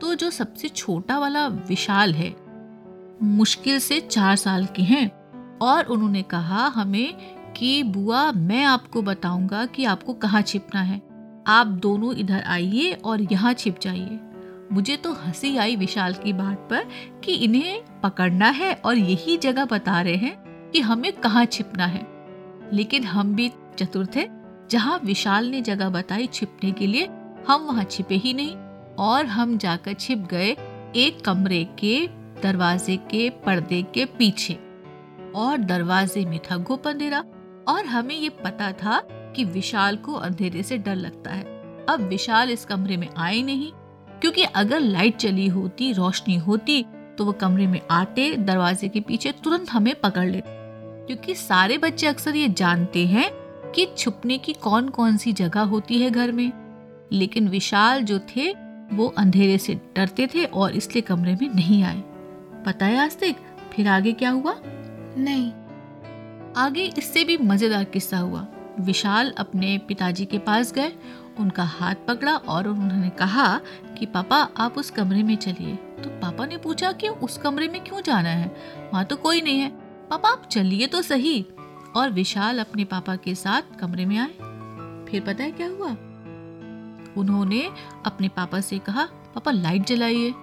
तो 0.00 0.14
जो 0.14 0.30
सबसे 0.30 0.68
छोटा 0.68 1.18
वाला 1.18 1.46
विशाल 1.68 2.14
है 2.14 2.30
मुश्किल 3.22 3.78
से 3.78 4.00
चार 4.00 4.36
साल 4.36 4.66
के 4.66 4.82
हैं। 4.82 5.22
और 5.58 5.84
उन्होंने 5.84 6.22
कहा, 6.22 6.66
हमें 6.66 7.14
कि 7.52 7.82
बुआ, 7.82 8.32
मैं 8.32 8.64
आपको 8.64 9.02
बताऊँगा 9.02 9.66
कि 9.66 9.84
आपको 9.84 10.12
कहाँ 10.12 10.42
छिपना 10.42 10.80
है। 10.80 11.02
आप 11.46 11.66
दोनों 11.66 12.14
इधर 12.14 12.42
आइए 12.42 12.92
और 12.92 13.32
यहाँ 13.32 13.52
छिप 13.52 13.80
जाइए। 13.82 14.20
मुझे 14.72 14.96
तो 14.96 15.12
हँसी 15.12 15.56
आई 15.56 15.76
विशाल 15.76 16.14
की 16.14 16.32
बात 16.32 16.66
पर 16.70 16.86
कि 17.24 17.34
इन्हें 17.34 18.00
पकड़ना 18.02 18.48
है 18.48 18.74
और 18.74 18.98
यही 18.98 19.36
जगह 19.36 19.64
बता 19.64 20.00
रहे 20.00 20.16
हैं 20.16 20.36
कि 20.70 20.80
हमें 20.80 21.12
कहाँ 21.12 21.44
छिपना 21.44 21.86
है। 21.86 22.06
लेकिन 22.72 23.04
हम 23.04 23.34
भी 23.34 23.52
चतुर 23.78 24.06
थे, 24.16 24.28
जहाँ 24.70 25.00
विशाल 25.04 25.46
ने 25.46 25.60
जगह 25.60 25.88
बताई 25.88 26.26
छिपने 26.26 26.72
के 26.72 26.86
लिए, 26.86 27.08
हम 27.48 27.60
वहाँ 27.60 27.84
छिपे 27.84 28.14
ही 28.14 28.34
नहीं। 28.34 28.56
और 28.94 29.26
हम 29.26 29.58
जाकर 29.58 29.92
छिप 29.92 30.18
गए 30.18 30.56
एक 30.96 31.24
कमरे 31.24 31.64
के 31.78 32.21
दरवाजे 32.42 32.96
के 32.96 33.30
पर्दे 33.30 33.82
के 33.82 34.04
पीछे 34.04 34.58
और 35.34 35.58
दरवाजे 35.58 36.24
में 36.26 36.38
था 36.40 36.56
गुप 36.56 36.88
अंधेरा 36.88 37.24
और 37.68 37.86
हमें 37.86 38.14
ये 38.14 38.28
पता 38.28 38.72
था 38.72 38.98
कि 39.36 39.44
विशाल 39.44 39.96
को 39.96 40.14
अंधेरे 40.14 40.62
से 40.62 40.78
डर 40.78 40.96
लगता 40.96 41.30
है। 41.30 41.44
अब 41.88 42.00
विशाल 42.00 42.50
इस 42.50 42.64
कमरे 42.64 42.96
में 42.96 43.08
आए 43.16 43.42
नहीं, 43.42 43.72
क्योंकि 44.20 44.42
अगर 44.42 44.80
लाइट 44.80 45.16
चली 45.16 45.46
होती, 45.46 45.92
रोशनी 45.92 46.36
होती 46.36 46.84
तो 47.18 47.24
वो 47.24 47.32
कमरे 47.32 47.66
में 47.66 47.80
आते, 47.90 48.36
दरवाजे 48.36 48.88
के 48.88 49.00
पीछे 49.00 49.32
तुरंत 49.32 49.70
हमें 49.70 49.94
पकड़ 49.94 50.26
लेते। 50.26 50.62
क्योंकि 51.06 51.34
सारे 51.34 51.78
बच्चे 51.78 52.06
अक्सर 52.06 52.36
ये 52.36 52.48
जानते 52.48 53.06
हैं 53.06 53.30
कि 53.72 53.86
छुपने 53.98 54.38
की 54.38 54.52
कौन 54.52 54.88
कौन 54.88 55.16
सी 55.16 55.32
जगह 55.32 55.60
होती 55.60 56.00
है 56.02 56.10
घर 56.10 56.32
में। 56.32 56.52
लेकिन 57.12 57.48
विशाल 57.48 58.02
जो 58.02 58.18
थे, 58.18 58.54
वो 58.92 59.14
अंधेरे 59.18 59.58
से 59.58 59.74
डरते 59.74 60.26
थे 60.26 60.44
और 60.44 60.76
इसलिए 60.76 61.02
कमरे 61.02 61.34
में 61.34 61.48
नहीं 61.54 61.82
आए। 61.82 62.02
पता 62.66 62.86
है 62.86 62.98
आस्तिक? 62.98 63.36
फिर 63.72 63.88
आगे 63.88 64.12
क्या 64.12 64.30
हुआ? 64.30 64.54
नहीं। 65.18 65.52
आगे 66.56 66.84
इससे 66.98 67.24
भी 67.24 67.36
मज़ेदार 67.36 67.84
किस्सा 67.84 68.18
हुआ। 68.18 68.46
विशाल 68.80 69.30
अपने 69.30 69.78
पिताजी 69.78 70.24
के 70.24 70.38
पास 70.38 70.72
गए 70.72 70.92
उनका 71.38 71.62
हाथ 71.62 71.94
पकड़ा 72.08 72.36
और 72.36 72.68
उन्होंने 72.68 73.10
कहा 73.10 73.60
कि 73.98 74.06
पापा 74.06 74.36
आप 74.36 74.78
उस 74.78 74.90
कमरे 74.90 75.22
में 75.22 75.36
चलिए। 75.36 75.74
तो 75.74 76.08
पापा 76.08 76.46
ने 76.46 76.56
पूछा 76.56 76.92
कि 76.92 77.08
उस 77.08 77.38
कमरे 77.38 77.68
में 77.68 77.84
क्यों 77.84 78.00
जाना 78.02 78.28
है? 78.28 78.56
वहाँ 78.92 79.04
तो 79.04 79.16
कोई 79.16 79.40
नहीं 79.40 79.58
है। 79.58 79.68
पापा 80.10 80.28
आप 80.28 80.48
चलिए 80.50 80.86
तो 80.86 81.02
सही। 81.02 81.46
और 81.96 82.10
विशाल 82.10 82.58
अपने 82.58 82.84
पापा 82.84 83.16
के 83.16 83.34
साथ 83.34 83.62
कमरे 83.80 84.06
में 84.06 84.18
आए। 84.18 84.32
फिर 85.10 85.20
पता 85.26 85.44
है 85.44 85.50
क्या 85.50 85.68
हुआ? 85.68 85.88
उन्होंने 87.16 87.70
अपने 88.06 88.28
पापा 88.28 88.60
से 88.60 88.78
कहा 88.78 89.04
पापा 89.04 89.50
लाइट 89.50 89.86
जलाइए। 89.86 90.34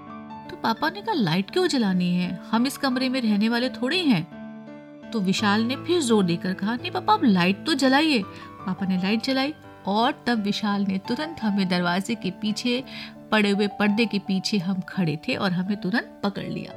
तो 0.49 0.55
पापा 0.55 0.89
ने 0.89 1.01
कहा, 1.01 1.13
लाइट 1.13 1.51
क्यों 1.51 1.67
जलानी 1.67 2.13
है? 2.15 2.41
हम 2.51 2.67
इस 2.67 2.77
कमरे 2.77 3.09
में 3.09 3.21
रहने 3.21 3.49
वाले 3.49 3.69
थोड़े 3.69 3.97
हैं। 3.97 5.09
तो 5.13 5.19
विशाल 5.19 5.61
ने 5.61 5.75
फिर 5.75 6.01
ज़ोर 6.01 6.23
देकर 6.23 6.53
कहा, 6.53 6.75
नहीं 6.75 6.91
पापा, 6.91 7.13
आप 7.13 7.23
लाइट 7.23 7.65
तो 7.65 7.73
जलाइए। 7.73 8.23
पापा 8.59 8.85
ने 8.85 8.97
लाइट 8.97 9.23
जलाई 9.23 9.53
और 9.87 10.23
तब 10.27 10.43
विशाल 10.43 10.85
ने 10.85 10.97
तुरंत 10.97 11.39
हमें 11.41 11.67
दरवाजे 11.69 12.15
के 12.15 12.31
पीछे, 12.31 12.83
पड़े 13.31 13.49
हुए 13.49 13.67
पर्दे 13.67 14.05
के 14.05 14.19
पीछे 14.19 14.57
हम 14.57 14.81
खड़े 14.81 15.19
थे 15.27 15.35
और 15.35 15.51
हमें 15.51 15.81
तुरंत 15.81 16.21
पकड़ 16.23 16.45
लिया। 16.45 16.71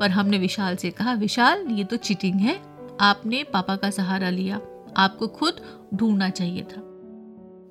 पर 0.00 0.10
हमने 0.10 0.38
विशाल 0.38 0.76
से 0.76 0.90
कहा, 0.90 1.12
विशाल, 1.12 1.66
ये 1.70 1.84
तो 1.84 1.96
चीटिंग 1.96 2.40
है। 2.40 2.60
आपने 3.00 3.42
पापा 3.42 3.76
का 3.76 3.90
सहारा 3.90 4.30
लिया। 4.30 4.60
आपको 4.96 5.26
खुद 5.28 5.60
ढूंढना 5.94 6.28
चाहिए 6.30 6.62
था। 6.62 6.80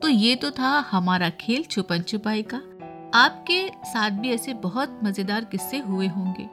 तो 0.01 0.08
ये 0.08 0.36
तो 0.36 0.51
था 0.51 0.88
हमारा 0.91 1.29
खेल 1.29 1.63
छुपन 1.63 2.01
छुपाई 2.01 2.41
का। 2.41 2.62
आपके 3.15 3.67
साथ 3.67 4.12
भी 4.12 4.29
ऐसे 4.29 4.53
बहुत 4.53 5.00
मज़ेदार 5.03 5.45
किस्से 5.45 5.77
हुए 5.77 6.07
होंगे। 6.07 6.45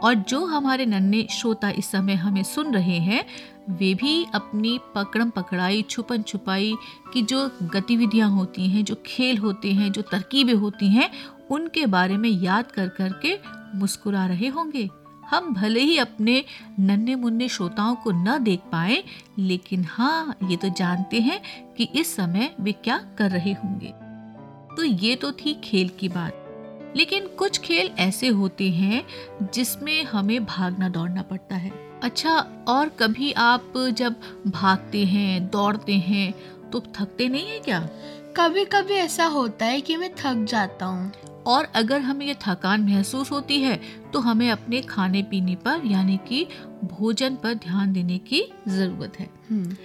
और 0.00 0.14
जो 0.14 0.44
हमारे 0.46 0.86
नन्हे 0.86 1.26
श्रोता 1.30 1.70
इस 1.70 1.86
समय 1.86 2.14
हमें 2.14 2.42
सुन 2.42 2.74
रहे 2.74 2.98
हैं, 2.98 3.24
वे 3.70 3.94
भी 3.94 4.26
अपनी 4.34 4.78
पकड़म 4.94 5.30
पकड़ाई, 5.30 5.82
छुपन 5.82 6.22
छुपाई 6.22 6.74
की 7.12 7.22
जो 7.22 7.50
गतिविधियाँ 7.62 8.30
होती 8.30 8.68
हैं, 8.68 8.84
जो 8.84 8.96
खेल 9.06 9.38
होते 9.38 9.72
हैं, 9.72 9.92
जो 9.92 10.02
तरकीबें 10.02 10.54
होती 10.54 10.88
हैं, 10.88 11.10
उनके 11.50 11.86
बारे 11.86 12.16
में 12.16 12.30
याद 12.30 12.70
कर 12.72 12.88
कर 12.88 13.12
के 13.26 13.38
मुस्कुरा 13.78 14.26
रहे 14.26 14.48
होंगे। 14.48 14.88
हम 15.30 15.52
भले 15.54 15.80
ही 15.80 15.98
अपने 15.98 16.44
नन्हे 16.80 17.14
मुन्ने 17.14 17.48
श्रोताओं 17.48 17.94
को 17.94 18.10
न 18.10 18.38
देख 18.44 18.60
पाए, 18.72 19.02
लेकिन 19.38 19.84
हाँ 19.84 20.36
ये 20.44 20.56
तो 20.56 20.68
जानते 20.68 21.20
हैं 21.20 21.40
कि 21.76 21.84
इस 21.84 22.16
समय 22.16 22.54
वे 22.60 22.72
क्या 22.72 22.98
कर 23.18 23.30
रहे 23.30 23.52
होंगे। 23.52 24.03
तो 24.76 24.84
ये 24.84 25.14
तो 25.16 25.32
थी 25.32 25.54
खेल 25.64 25.88
की 25.88 26.08
बात। 26.08 26.40
लेकिन 26.96 27.26
कुछ 27.28 27.58
खेल 27.58 27.90
ऐसे 27.98 28.28
होते 28.28 28.68
हैं 28.70 29.04
जिसमें 29.54 30.04
हमें 30.04 30.44
भागना 30.44 30.88
दौड़ना 30.88 31.22
पड़ता 31.22 31.56
है। 31.56 31.70
अच्छा 32.02 32.36
और 32.68 32.88
कभी 32.88 33.32
आप 33.32 33.72
जब 33.92 34.14
भागते 34.46 35.04
हैं 35.04 35.46
दौड़ते 35.50 35.92
हैं 35.92 36.34
तो 36.70 36.80
थकते 36.96 37.28
नहीं 37.28 37.48
है 37.48 37.58
क्या? 37.60 37.80
कभी 38.36 38.64
कभी 38.64 38.94
ऐसा 38.94 39.24
होता 39.24 39.66
है 39.66 39.80
कि 39.80 39.96
मैं 39.96 40.10
थक 40.14 40.44
जाता 40.44 40.86
हूँ। 40.86 41.12
और 41.46 41.64
अगर 41.74 42.00
हमें 42.00 42.26
ये 42.26 42.34
थकान 42.42 42.82
महसूस 42.82 43.30
होती 43.32 43.60
है 43.60 43.80
तो 44.12 44.18
हमें 44.18 44.50
अपने 44.50 44.80
खाने 44.80 45.22
पीने 45.22 45.54
पर 45.56 45.82
यानी 45.84 46.16
कि 46.28 46.46
भोजन 46.84 47.36
पर 47.36 47.54
ध्यान 47.54 47.92
देने 47.92 48.18
की 48.18 48.42
ज़रूरत 48.68 49.18
है। 49.20 49.28
हम्म। 49.50 49.76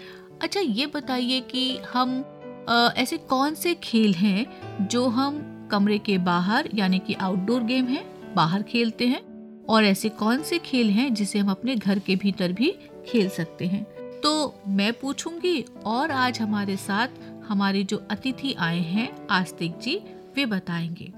अच्छा 0.42 0.60
ये 0.60 0.86
बताइए 0.86 1.40
कि 1.42 1.78
हम 1.94 2.24
आ, 2.70 2.90
ऐसे 2.90 3.18
कौन 3.18 3.54
से 3.56 3.74
खेल 3.74 4.14
हैं 4.14 4.88
जो 4.88 5.08
हम 5.08 5.68
कमरे 5.72 5.98
के 5.98 6.18
बाहर 6.18 6.70
यानी 6.74 7.00
कि 7.00 7.14
आउटडोर 7.14 7.64
गेम 7.64 7.86
है 7.86 8.04
बाहर 8.36 8.64
खेलते 8.64 9.08
हैं? 9.08 9.22
और 9.66 9.86
ऐसे 9.86 10.10
कौन 10.10 10.44
से 10.44 10.60
खेल 10.60 10.90
हैं 10.90 11.14
जिसे 11.14 11.40
हम 11.40 11.52
अपने 11.52 11.76
घर 11.76 12.00
के 12.00 12.16
भीतर 12.16 12.52
भी 12.52 12.72
खेल 13.08 13.30
सकते 13.30 13.66
हैं? 13.66 13.84
तो 14.22 14.62
मैं 14.68 14.94
पूछूँगी 14.94 15.66
और 15.86 16.12
आज 16.12 16.40
हमारे 16.40 16.78
साथ 16.78 17.08
हमारे 17.48 17.84
जो 17.84 18.04
अतिथि 18.12 18.56
आए 18.60 18.80
हैं 18.80 19.28
आस्तिक 19.32 19.80
जी 19.80 20.02
वे 20.36 20.46
बताएँगे। 20.46 21.14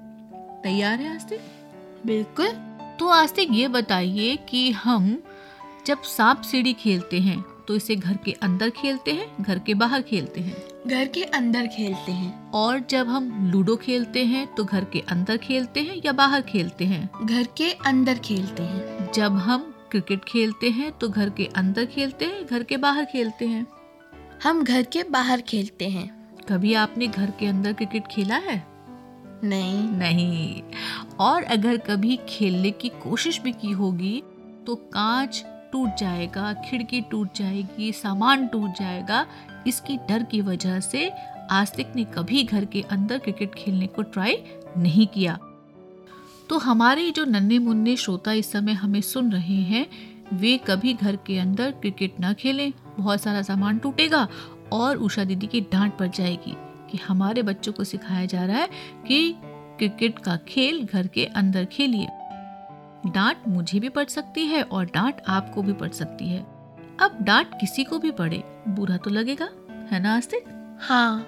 तैयार 0.63 0.99
है 0.99 1.15
आस्तिक? 1.15 1.39
बिल्कुल। 2.05 2.47
तो 2.99 3.07
आस्तिक 3.07 3.49
ये 3.51 3.67
बताइए 3.67 4.35
कि 4.35 4.71
हम 4.71 5.23
जब 5.85 6.01
सांप 6.01 6.41
सीढ़ी 6.41 6.73
खेलते 6.73 7.19
हैं 7.19 7.45
तो 7.67 7.75
इसे 7.75 7.95
घर 7.95 8.17
के 8.17 8.31
अंदर 8.31 8.69
खेलते 8.69 9.11
हैं 9.11 9.31
घर 9.41 9.59
के 9.59 9.73
बाहर 9.73 10.01
खेलते 10.01 10.41
हैं? 10.41 10.70
घर 10.87 11.07
के 11.07 11.23
अंदर 11.23 11.67
खेलते 11.67 12.11
हैं। 12.11 12.51
और 12.51 12.79
जब 12.89 13.07
हम 13.07 13.49
लूडो 13.51 13.75
खेलते 13.75 14.23
हैं 14.25 14.45
तो 14.55 14.63
घर 14.65 14.83
के 14.83 14.99
अंदर 14.99 15.37
खेलते 15.37 15.81
हैं 15.81 16.01
या 16.05 16.11
बाहर 16.11 16.41
खेलते 16.41 16.85
हैं? 16.85 17.09
घर 17.23 17.47
के 17.57 17.71
अंदर 17.85 18.17
खेलते 18.19 18.63
हैं। 18.63 19.11
जब 19.11 19.35
हम 19.37 19.73
क्रिकेट 19.91 20.23
खेलते 20.23 20.69
हैं 20.69 20.91
तो 20.91 21.09
घर 21.09 21.29
के 21.29 21.45
अंदर 21.55 21.85
खेलते 21.85 22.25
हैं 22.25 22.45
घर 22.45 22.63
के 22.63 22.77
बाहर 22.77 23.05
खेलते 23.05 23.47
हैं? 23.47 23.65
हम 24.43 24.63
घर 24.63 24.83
के 24.83 25.03
बाहर 25.03 25.41
खेलते 25.41 25.89
हैं। 25.89 26.07
कभी 26.49 26.73
आपने 26.73 27.07
घर 27.07 27.31
के 27.31 27.45
अंदर 27.45 27.73
क्रिकेट 27.73 28.07
खेला 28.07 28.35
है? 28.35 28.63
नहीं। 29.43 29.83
नहीं। 29.89 30.61
और 31.19 31.43
अगर 31.43 31.77
कभी 31.77 32.19
खेलने 32.29 32.71
की 32.71 32.89
कोशिश 32.89 33.41
भी 33.41 33.51
की 33.51 33.71
होगी 33.71 34.21
तो 34.67 34.75
कांच 34.75 35.43
टूट 35.71 35.95
जाएगा 35.95 36.53
खिड़की 36.53 37.01
टूट 37.01 37.33
जाएगी 37.35 37.91
सामान 37.91 38.47
टूट 38.47 38.69
जाएगा 38.69 39.25
इसकी 39.67 39.97
डर 39.97 40.23
की 40.23 40.41
वजह 40.41 40.79
से 40.79 41.11
आस्तिक 41.51 41.95
ने 41.95 42.03
कभी 42.03 42.43
घर 42.43 42.65
के 42.65 42.81
अंदर 42.81 43.17
क्रिकेट 43.17 43.55
खेलने 43.55 43.87
को 43.87 44.01
ट्राई 44.01 44.43
नहीं 44.77 45.07
किया। 45.07 45.39
तो 46.49 46.57
हमारे 46.57 47.11
जो 47.11 47.25
नन्हे 47.25 47.59
मुन्ने 47.59 47.95
श्रोता 47.95 48.33
इस 48.33 48.51
समय 48.51 48.71
हमें 48.71 49.01
सुन 49.01 49.31
रहे 49.31 49.55
हैं, 49.55 49.87
वे 50.33 50.57
कभी 50.57 50.93
घर 50.93 51.15
के 51.15 51.37
अंदर 51.37 51.71
क्रिकेट 51.71 52.15
न 52.21 52.33
खेलें, 52.33 52.73
बहुत 52.99 53.21
सारा 53.21 53.41
सामान 53.41 53.77
टूटेगा 53.77 54.27
और 54.71 54.97
उषा 54.97 55.23
दीदी 55.23 55.47
की 55.47 55.61
डांट 55.61 55.97
पड़ 55.97 56.07
जाएगी 56.07 56.55
कि 56.91 56.97
हमारे 56.97 57.41
बच्चों 57.41 57.73
को 57.73 57.83
सिखाया 57.83 58.25
जा 58.25 58.45
रहा 58.45 58.57
है 58.57 58.69
कि 59.07 59.35
क्रिकेट 59.77 60.19
का 60.19 60.37
खेल 60.37 60.87
घर 60.93 61.07
के 61.07 61.25
अंदर 61.25 61.65
खेलिए। 61.65 62.07
डांट 63.07 63.37
मुझे 63.47 63.79
भी 63.79 63.89
पड़ 63.89 64.05
सकती 64.05 64.45
है 64.45 64.61
और 64.63 64.85
डांट 64.85 65.21
आपको 65.27 65.61
भी 65.61 65.73
पड़ 65.73 65.89
सकती 65.89 66.27
है। 66.27 66.50
अब 67.01 67.17
डांट 67.21 67.53
किसी 67.59 67.83
को 67.83 67.97
भी 67.99 68.11
पड़े 68.11 68.43
बुरा 68.67 68.97
तो 68.97 69.09
लगेगा 69.09 69.47
है 69.91 69.99
ना 69.99 70.15
आस्तिक? 70.15 70.43
हाँ। 70.81 71.19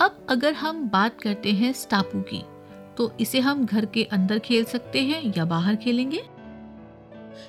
अब 0.00 0.26
अगर 0.30 0.52
हम 0.52 0.88
बात 0.88 1.20
करते 1.20 1.52
हैं 1.52 1.72
स्टापू 1.72 2.20
की 2.20 2.42
तो 2.96 3.10
इसे 3.20 3.40
हम 3.40 3.64
घर 3.66 3.84
के 3.84 4.04
अंदर 4.04 4.38
खेल 4.38 4.64
सकते 4.64 5.02
हैं 5.02 5.22
या 5.36 5.44
बाहर 5.44 5.76
खेलेंगे? 5.76 6.22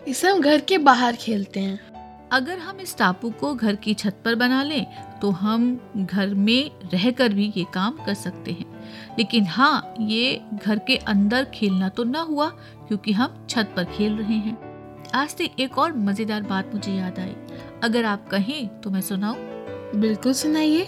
इसे 0.07 0.27
हम 0.27 0.39
घर 0.39 0.61
के 0.61 0.77
बाहर 0.77 1.15
खेलते 1.15 1.59
हैं। 1.59 2.29
अगर 2.31 2.57
हम 2.57 2.79
इस 2.79 2.97
टापू 2.97 3.29
को 3.29 3.53
घर 3.55 3.75
की 3.75 3.93
छत 3.93 4.21
पर 4.25 4.35
बना 4.35 4.63
लें 4.63 4.85
तो 5.21 5.31
हम 5.31 5.79
घर 5.97 6.33
में 6.35 6.71
रहकर 6.93 7.33
भी 7.33 7.53
ये 7.57 7.65
काम 7.73 7.97
कर 8.05 8.13
सकते 8.13 8.51
हैं। 8.51 8.65
लेकिन 9.17 9.45
हाँ 9.45 9.93
ये 9.99 10.41
घर 10.63 10.79
के 10.79 10.97
अंदर 10.97 11.45
खेलना 11.45 11.89
तो 11.89 12.03
ना 12.03 12.21
हुआ 12.21 12.49
क्योंकि 12.87 13.11
हम 13.11 13.45
छत 13.49 13.73
पर 13.75 13.85
खेल 13.85 14.17
रहे 14.17 14.37
हैं। 14.37 14.70
आज 15.15 15.29
से 15.29 15.49
एक 15.59 15.77
और 15.77 15.93
मज़ेदार 15.93 16.41
बात 16.41 16.73
मुझे 16.73 16.91
याद 16.91 17.17
आई। 17.19 17.33
अगर 17.83 18.05
आप 18.05 18.27
कहें 18.29 18.67
तो 18.81 18.89
मैं 18.89 19.01
सुनाऊं? 19.01 19.37
बिल्कुल 20.01 20.33
सुनाइए। 20.33 20.83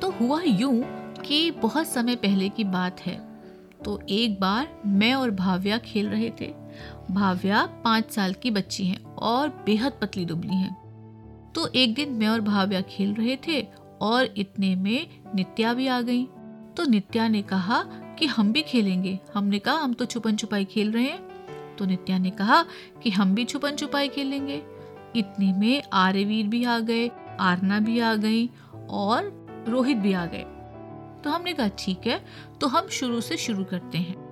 तो 0.00 0.10
हुआ 0.10 0.40
यूँ 0.42 0.82
कि 1.20 1.50
बहुत 1.50 1.86
समय 1.86 2.16
पहले 2.16 2.48
की 2.48 2.64
बात 2.64 3.00
है। 3.00 3.16
तो 3.84 3.98
एक 4.08 4.38
बार 4.40 4.68
मैं 4.86 5.12
और 5.14 5.30
भाव्या 5.30 5.78
खेल 5.78 6.08
रहे 6.08 6.30
थे। 6.40 6.52
भाव्या 7.10 7.66
पाँच 7.84 8.10
साल 8.10 8.34
की 8.34 8.50
बच्ची 8.50 8.86
है 8.86 8.98
और 9.18 9.48
बेहद 9.66 9.98
पतली 10.02 10.24
दुबली 10.24 10.56
है। 10.56 10.72
तो 11.54 11.66
एक 11.66 11.94
दिन 11.94 12.12
मैं 12.12 12.28
और 12.28 12.40
भाव्या 12.40 12.80
खेल 12.80 13.14
रहे 13.14 13.38
थे 13.48 13.60
और 14.00 14.34
इतने 14.36 14.74
में 14.76 15.06
नित्या 15.34 15.74
भी 15.74 15.86
आ 15.86 16.00
गई। 16.00 16.24
तो 16.76 16.90
नित्या 16.90 17.28
ने 17.28 17.42
कहा 17.42 17.82
कि 18.18 18.26
हम 18.26 18.52
भी 18.52 18.62
खेलेंगे। 18.62 19.18
हमने 19.34 19.58
कहा 19.58 19.74
हम 19.74 19.92
तो 19.92 20.04
छुपन 20.04 20.36
छुपाई 20.36 20.64
खेल 20.64 20.92
रहे 20.92 21.04
हैं। 21.04 21.33
तो 21.78 21.84
नित्या 21.84 22.18
ने 22.18 22.30
कहा 22.30 22.62
कि 23.02 23.10
हम 23.10 23.34
भी 23.34 23.44
छुपन 23.44 23.76
छुपाई 23.76 24.08
खेलेंगे। 24.08 24.62
इतने 25.16 25.52
में 25.52 25.82
आर्यवीर 25.92 26.46
भी 26.46 26.64
आ 26.64 26.78
गए, 26.78 27.10
आरना 27.40 27.78
भी 27.80 27.98
आ 27.98 28.14
गई 28.14 28.48
और 28.90 29.32
रोहित 29.68 29.96
भी 29.96 30.12
आ 30.12 30.24
गए। 30.26 30.44
तो 31.24 31.30
हमने 31.30 31.52
कहा, 31.52 31.68
ठीक 31.68 32.06
है 32.06 32.24
तो 32.60 32.66
हम 32.66 32.88
शुरू 32.88 33.20
से 33.20 33.36
शुरू 33.36 33.64
करते 33.64 33.98
हैं। 33.98 34.22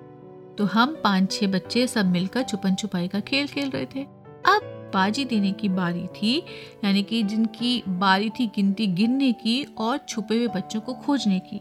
तो 0.59 0.65
हम 0.65 0.97
पाँच 1.05 1.33
छह 1.33 1.47
बच्चे 1.47 1.87
सब 1.87 2.07
मिलकर 2.07 2.43
छुपन 2.43 2.75
छुपाई 2.75 3.09
का 3.09 3.21
खेल 3.21 3.47
खेल 3.47 3.71
रहे 3.71 3.87
थे। 3.87 4.03
अब 4.47 4.91
बाजी 4.95 5.25
देने 5.25 5.53
की 5.53 5.69
बारी 5.69 6.07
थी, 6.07 6.37
यानी 6.85 7.03
कि 7.03 7.23
जिनकी 7.23 7.83
बारी 7.89 8.29
थी 8.31 8.47
गिनती 8.47 8.87
गिनने 8.87 9.33
की 9.33 9.63
और 9.79 9.99
छुपे 9.99 10.37
हुए 10.37 10.49
बच्चों 10.49 10.81
को 10.81 10.95
खोजने 10.95 11.39
की। 11.41 11.61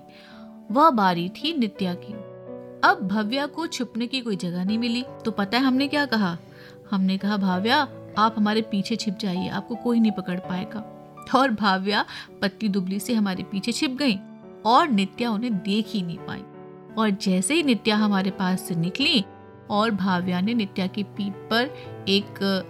वह 0.71 0.89
बारी 0.89 1.29
थी 1.29 1.53
नित्या 1.57 1.93
की। 1.93 2.13
अब 2.83 3.07
भव्या 3.07 3.45
को 3.45 3.67
छुपने 3.67 4.07
की 4.07 4.21
कोई 4.21 4.35
जगह 4.35 4.63
नहीं 4.63 4.77
मिली। 4.77 5.05
तो 5.25 5.31
पता 5.31 5.57
है 5.57 5.63
हमने 5.63 5.87
क्या 5.87 6.05
कहा? 6.05 6.37
हमने 6.91 7.17
कहा, 7.17 7.37
भाव्या, 7.37 7.87
आप 8.17 8.35
हमारे 8.37 8.61
पीछे 8.61 8.95
छिप 8.95 9.17
जाइए, 9.17 9.49
आपको 9.49 9.75
कोई 9.75 9.99
नहीं 9.99 10.11
पकड़ 10.11 10.39
पाएगा। 10.39 10.97
और 11.35 11.51
भाव्या 11.51 12.05
पत्ती 12.41 12.69
दुबली 12.69 12.99
से 12.99 13.13
हमारे 13.13 13.43
पीछे 13.43 13.71
छिप 13.71 13.91
गई 13.91 14.19
और 14.65 14.87
नित्या 14.87 15.31
उन्हें 15.31 15.57
देख 15.57 15.85
ही 15.87 16.01
नहीं 16.01 16.17
पाई। 16.17 16.43
और 16.97 17.09
जैसे 17.09 17.53
ही 17.53 17.63
नित्या 17.63 17.95
हमारे 17.95 18.31
पास 18.31 18.61
से 18.61 18.75
निकली 18.75 19.25
और 19.69 19.91
भाव्या 19.91 20.41
ने 20.41 20.53
नित्या 20.53 20.87
की 20.87 21.03
पीठ 21.03 21.33
पर 21.33 21.75
एक 22.07 22.63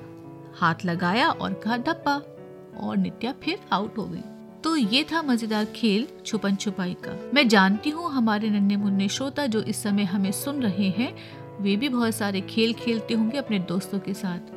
हाथ 0.55 0.75
लगाया 0.85 1.29
और 1.29 1.53
कहा, 1.53 1.77
धप्पा, 1.77 2.21
और 2.79 2.97
नित्या 2.97 3.33
फिर 3.43 3.59
आउट 3.71 3.97
हो 3.97 4.03
गई। 4.03 4.23
तो 4.63 4.75
ये 4.75 5.03
था 5.03 5.21
मज़ेदार 5.21 5.65
खेल 5.65 6.07
छुपन 6.25 6.55
छुपाई 6.55 6.93
का। 7.03 7.15
मैं 7.33 7.47
जानती 7.47 7.89
हूँ 7.89 8.11
हमारे 8.11 8.49
नन्हे 8.49 8.75
मुन्ने 8.77 9.07
श्रोता 9.09 9.45
जो 9.45 9.61
इस 9.61 9.81
समय 9.83 10.03
हमें 10.03 10.31
सुन 10.31 10.61
रहे 10.63 10.89
हैं, 10.89 11.13
वे 11.61 11.75
भी 11.75 11.89
बहुत 11.89 12.15
सारे 12.15 12.41
खेल 12.41 12.73
खेलते 12.73 13.13
होंगे 13.13 13.37
अपने 13.37 13.59
दोस्तों 13.59 13.99
के 13.99 14.13
साथ। 14.13 14.51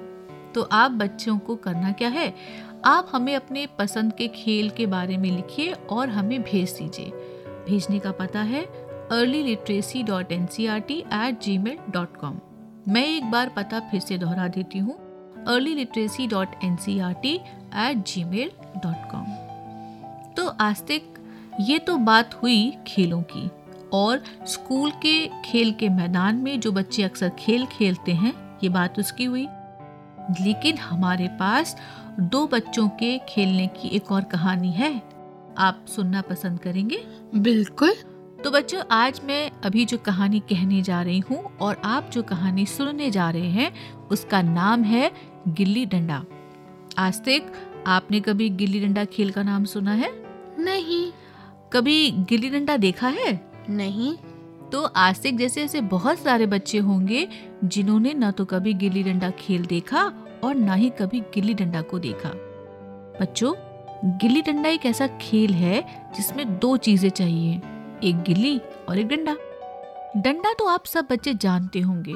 तो 0.55 0.63
आप 0.73 0.91
बच्चों 0.91 1.39
को 1.39 1.57
करना 1.57 1.93
क्या 1.93 2.09
है? 2.09 2.33
आप 2.85 3.09
हमें 3.13 3.35
अपने 3.37 3.67
पसंद 3.79 4.13
के 4.13 4.29
खेल 4.29 4.69
के 4.71 4.87
बारे 4.87 5.17
में 5.17 5.31
लिखिए 5.31 5.73
और 5.73 6.09
हमें 6.09 6.43
भेज 6.43 6.77
दीजिए। 6.79 7.11
भेजने 7.69 7.99
का 7.99 8.13
पता 8.13 8.41
है 8.43 8.65
early 9.13 9.43
literacy 9.43 10.03
dot 10.03 10.33
N 10.33 10.47
C 10.47 10.67
R 10.67 10.81
T 10.81 10.99
at 10.99 11.41
Gmail 11.59 11.79
dot 11.91 12.17
com 12.17 12.39
मैं 12.89 13.07
एक 13.07 13.31
बार 13.31 13.53
पता 13.57 13.81
फिर 13.91 14.01
से 14.01 14.19
दोहरा 14.19 14.49
देती 14.49 14.79
हूँ 14.79 14.99
early 15.49 15.75
literacy 15.75 16.27
dot 16.27 16.55
N 16.65 16.77
C 16.77 16.99
R 16.99 17.13
T 17.23 17.35
at 17.35 18.05
Gmail 18.25 18.51
dot 18.77 19.11
com 19.11 19.27
तो 20.37 20.47
आज 20.47 20.81
तक 20.81 21.03
ये 21.61 21.79
तो 21.79 21.97
बात 21.97 22.35
हुई 22.35 22.73
खेलों 22.87 23.23
की 23.23 23.51
और 23.93 24.23
स्कूल 24.47 24.91
के 24.91 25.27
खेल 25.45 25.73
के 25.73 25.89
मैदान 25.89 26.37
में 26.37 26.61
जो 26.61 26.73
बच्चे 26.73 27.03
अक्सर 27.03 27.29
खेल 27.29 27.67
खेलते 27.67 28.13
हैं 28.13 28.59
ये 28.63 28.69
बात 28.69 28.99
उसकी 28.99 29.25
हुई। 29.25 29.47
लेकिन 30.41 30.79
हमारे 30.79 31.29
पास 31.29 31.77
दो 32.21 32.47
बच्चों 32.47 32.89
के 32.89 33.19
खेलने 33.19 33.67
की 33.67 33.89
एक 33.89 34.13
और 34.13 34.25
कहानी 34.25 34.73
है 34.73 35.03
आप 35.59 35.85
सुनना 35.89 36.21
पसंद 36.21 36.59
करेंगे? 36.59 37.05
बिल्कुल। 37.35 37.95
तो 38.45 38.51
बच्चों 38.51 38.83
आज 38.91 39.21
मैं 39.25 39.51
अभी 39.65 39.85
जो 39.85 39.99
कहानी 39.99 40.41
कहने 40.41 40.83
जा 40.83 41.03
रही 41.03 41.19
हूँ 41.19 41.57
और 41.57 41.81
आप 41.85 42.11
जो 42.13 42.23
कहानी 42.23 42.67
सुनने 42.67 43.11
जा 43.11 43.31
रहे 43.31 43.51
हैं 43.51 43.73
उसका 44.09 44.43
नाम 44.43 44.83
है 44.83 45.11
गिल्ली 45.49 45.87
डंडा। 45.87 46.25
आज 46.99 47.21
तक 47.21 47.53
आपने 47.87 48.21
कभी 48.21 48.49
गिल्ली 48.49 48.81
डंडा 48.81 49.05
खेल 49.05 49.31
का 49.31 49.43
नाम 49.43 49.65
सुना 49.65 49.93
है? 49.93 50.24
नहीं। 50.65 51.13
कभी 51.73 52.11
गिल्ली 52.11 52.51
डंडा 52.51 52.77
देखा 52.77 53.09
है? 53.09 53.33
नहीं। 53.71 54.17
तो 54.73 54.83
आज 54.83 55.23
तक 55.23 55.31
जैसे 55.31 55.63
ऐसे 55.63 55.81
बहुत 55.81 56.19
सारे 56.19 56.47
बच्चे 56.47 56.79
होंगे 56.79 57.29
जिन्होंने 57.65 58.15
न 58.15 58.31
तो 58.31 58.45
कभी 58.45 58.75
गिल्ली 58.75 59.03
डंडा 59.03 59.31
खेल 59.31 59.65
देखा 59.67 60.03
और 60.45 60.55
न 60.55 60.75
ही 60.75 60.91
कभी 60.91 61.21
गिल्ली 61.35 61.55
डंडा 61.55 61.83
को 61.83 61.99
देखा। 61.99 62.31
बच्चों 63.21 63.53
गिल्ली 64.19 64.43
डंडा 64.43 64.69
एक 64.69 64.87
ऐसा 64.87 65.07
खेल 65.21 65.53
है 65.55 65.83
जिसमें 66.17 66.59
दो 66.59 66.77
चीज़ें 66.77 67.09
चाहिए 67.11 67.57
एक 68.05 68.23
गिल्ली 68.23 68.61
और 68.89 68.99
एक 68.99 69.09
डंडा। 69.09 69.37
डंडा 70.17 70.53
तो 70.53 70.67
आप 70.67 70.87
सब 70.87 71.07
बच्चे 71.11 71.35
जानते 71.35 71.81
होंगे 71.81 72.15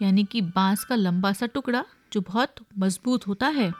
यानी 0.00 0.24
कि 0.24 0.40
बाँस 0.40 0.84
का 0.84 0.94
लंबा 0.94 1.32
सा 1.32 1.46
टुकड़ा 1.46 1.84
जो 2.12 2.20
बहुत 2.20 2.54
मज़बूत 2.78 3.26
होता 3.26 3.48
है। 3.48 3.72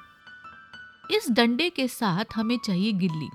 इस 1.10 1.30
डंडे 1.30 1.68
के 1.70 1.88
साथ 1.88 2.25
हमें 2.34 2.56
चाहिए 2.58 2.92
गिल्ली। 2.92 3.28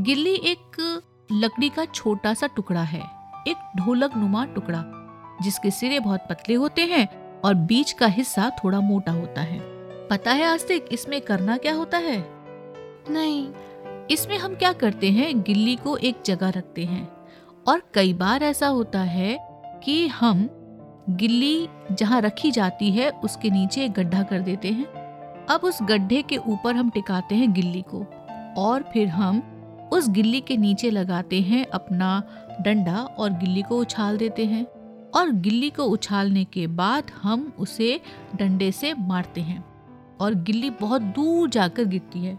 गिल्ली 0.00 0.34
एक 0.34 1.02
लकड़ी 1.32 1.68
का 1.68 1.84
छोटा 1.84 2.34
सा 2.34 2.46
टुकड़ा 2.46 2.82
है 2.82 3.02
एक 3.48 3.56
ढोलक 3.76 4.16
नुमा 4.16 4.44
टुकड़ा 4.44 4.84
जिसके 5.42 5.70
सिरे 5.70 6.00
बहुत 6.00 6.20
पतले 6.30 6.54
होते 6.54 6.82
हैं 6.82 7.40
और 7.40 7.54
बीच 7.54 7.92
का 7.92 8.06
हिस्सा 8.06 8.50
थोड़ा 8.64 8.80
मोटा 8.80 9.12
होता 9.12 9.40
है। 9.40 9.58
पता 10.08 10.32
है 10.32 10.44
आस्तिक 10.44 10.84
इसमें 10.92 11.20
करना 11.20 11.56
क्या 11.56 11.74
होता 11.74 11.98
है? 11.98 12.28
नहीं। 13.10 13.52
इसमें 14.10 14.38
हम 14.38 14.54
क्या 14.54 14.72
करते 14.72 15.10
हैं 15.10 15.42
गिल्ली 15.42 15.76
को 15.76 15.96
एक 15.96 16.16
जगह 16.26 16.48
रखते 16.48 16.84
हैं 16.84 17.08
और 17.68 17.82
कई 17.94 18.14
बार 18.14 18.42
ऐसा 18.42 18.66
होता 18.66 19.00
है 19.00 19.38
कि 19.84 20.08
हम 20.08 20.48
गिल्ली 21.10 21.68
जहाँ 21.92 22.20
रखी 22.20 22.50
जाती 22.50 22.90
है 22.90 23.10
उसके 23.10 23.50
नीचे 23.50 23.84
एक 23.84 23.92
गड्ढा 23.92 24.22
कर 24.22 24.40
देते 24.40 24.68
हैं। 24.68 24.86
अब 25.50 25.60
उस 25.64 25.78
गड्ढे 25.82 26.22
के 26.22 26.36
ऊपर 26.36 26.76
हम 26.76 26.90
टिकाते 26.90 27.34
हैं 27.34 27.52
गिल्ली 27.52 27.84
को 27.94 28.06
और 28.62 28.82
फिर 28.82 29.08
हम 29.08 29.53
उस 29.94 30.08
गिल्ली 30.08 30.40
के 30.40 30.56
नीचे 30.56 30.90
लगाते 30.90 31.40
हैं 31.40 31.64
अपना 31.66 32.22
डंडा 32.60 32.98
और 33.18 33.30
गिल्ली 33.30 33.62
को 33.62 33.78
उछाल 33.78 34.18
देते 34.18 34.44
हैं 34.44 34.64
और 35.10 35.30
गिल्ली 35.30 35.70
को 35.70 35.84
उछालने 35.84 36.44
के 36.44 36.66
बाद 36.66 37.10
हम 37.22 37.52
उसे 37.58 38.00
डंडे 38.36 38.72
से 38.72 38.92
मारते 38.94 39.40
हैं 39.40 39.64
और 40.20 40.34
गिल्ली 40.34 40.70
बहुत 40.70 41.02
दूर 41.02 41.48
जाकर 41.48 41.84
गिरती 41.84 42.24
है। 42.24 42.38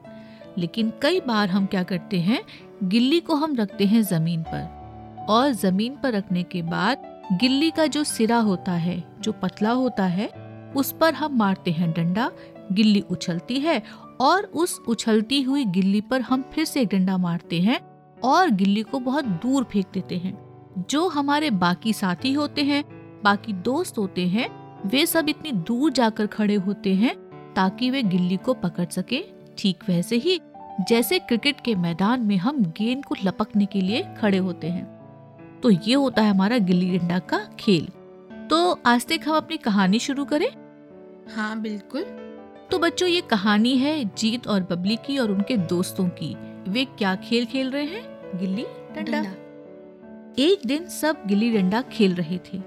लेकिन 0.58 0.92
कई 1.02 1.20
बार 1.20 1.50
हम 1.50 1.66
क्या 1.66 1.84
करते 1.84 2.20
हैं, 2.20 2.42
गिल्ली 2.84 3.20
को 3.20 3.36
हम 3.36 3.56
रखते 3.56 3.86
हैं 3.86 4.02
ज़मीन 4.02 4.44
पर 4.44 5.26
और 5.30 5.52
ज़मीन 5.52 5.96
पर 6.04 6.14
रखने 6.14 6.44
के 6.44 6.62
बाद 6.62 7.14
गिल्ली 7.34 7.70
का 7.72 7.86
जो 7.86 8.04
सिरा 8.04 8.38
होता 8.38 8.72
है, 8.72 9.04
जो 9.22 9.32
पतला 9.32 9.72
होता 9.72 10.06
है, 10.06 10.28
उस 10.76 10.92
पर 10.92 11.14
हम 11.14 11.38
मारते 11.38 11.72
हैं 11.72 11.92
डंडा 11.92 12.32
गिल्ली 12.72 13.02
उछलती 13.02 13.60
है 13.60 13.84
और 14.22 14.44
उस 14.44 14.82
उछलती 14.88 15.42
हुई 15.42 15.66
गिल्ली 15.66 16.02
पर 16.02 16.22
हम 16.22 16.44
फिर 16.54 16.66
से 16.66 16.82
एक 16.82 16.88
डंडा 16.88 17.18
मारते 17.18 17.62
हैं 17.62 17.80
और 18.24 18.50
गिल्ली 18.50 18.84
को 18.84 19.00
बहुत 19.00 19.26
दूर 19.26 19.64
फेंक 19.64 19.86
देते 19.94 20.18
हैं। 20.18 20.46
जो 20.90 21.08
हमारे 21.08 21.50
बाकी 21.50 21.94
साथी 21.94 22.34
होते 22.34 22.64
हैं, 22.64 22.84
बाकी 23.24 23.54
दोस्त 23.54 23.98
होते 23.98 24.28
हैं, 24.28 24.80
वे 24.86 25.06
सब 25.06 25.30
इतनी 25.30 25.52
दूर 25.52 25.92
जाकर 25.92 26.28
खड़े 26.28 26.56
होते 26.56 26.94
हैं 26.94 27.16
ताकि 27.56 27.90
वे 27.90 28.04
गिल्ली 28.04 28.38
को 28.38 28.54
पकड़ 28.54 28.86
सके। 28.86 29.24
ठीक 29.58 29.78
वैसे 29.88 30.16
ही, 30.16 30.42
जैसे 30.90 31.20
क्रिकेट 31.20 31.62
के 31.66 31.76
मैदान 31.76 32.22
में 32.22 32.38
हम 32.38 32.64
गेंद 32.66 33.06
को 33.06 33.16
लपकने 33.24 33.66
के 33.66 33.82
लिए 33.82 34.16
खड़े 34.18 34.38
होते 34.38 34.68
हैं। 34.68 34.96
तो 35.64 35.70
ये 35.70 35.94
होता 35.94 36.22
है 36.22 36.30
हमारा 36.30 36.58
गिल्ली 36.58 36.98
डंडा 36.98 37.20
का 37.20 37.38
खेल। 37.38 37.88
तो 38.50 38.80
आज 38.86 39.06
तक 39.06 39.20
हम 39.28 39.36
अपनी 39.36 39.58
कहानी 39.58 40.00
शुरू 40.00 40.26
करें? 40.26 40.48
हाँ 41.36 41.62
बिल्कुल। 41.62 42.25
तो 42.72 42.80
बच्चों 42.80 43.10
ये 43.10 43.22
कहानी 43.22 43.78
है 43.78 44.06
जीत 44.18 44.48
और 44.48 44.62
बबली 44.62 44.96
की 44.96 45.18
और 45.18 45.32
उनके 45.32 45.58
दोस्तों 45.58 46.10
की। 46.10 46.36
वे 46.72 46.86
क्या 46.86 47.16
खेल 47.16 47.46
खेल 47.46 47.72
रहे 47.72 47.84
हैं? 47.84 48.04
गिल्ली 48.40 48.66
डंडा। 48.96 49.22
एक 50.40 50.60
दिन 50.66 50.86
सब 50.88 51.24
गिल्ली 51.28 51.58
डंडा 51.58 51.82
खेल 51.82 52.16
रहे 52.16 52.38
थे। 52.38 52.62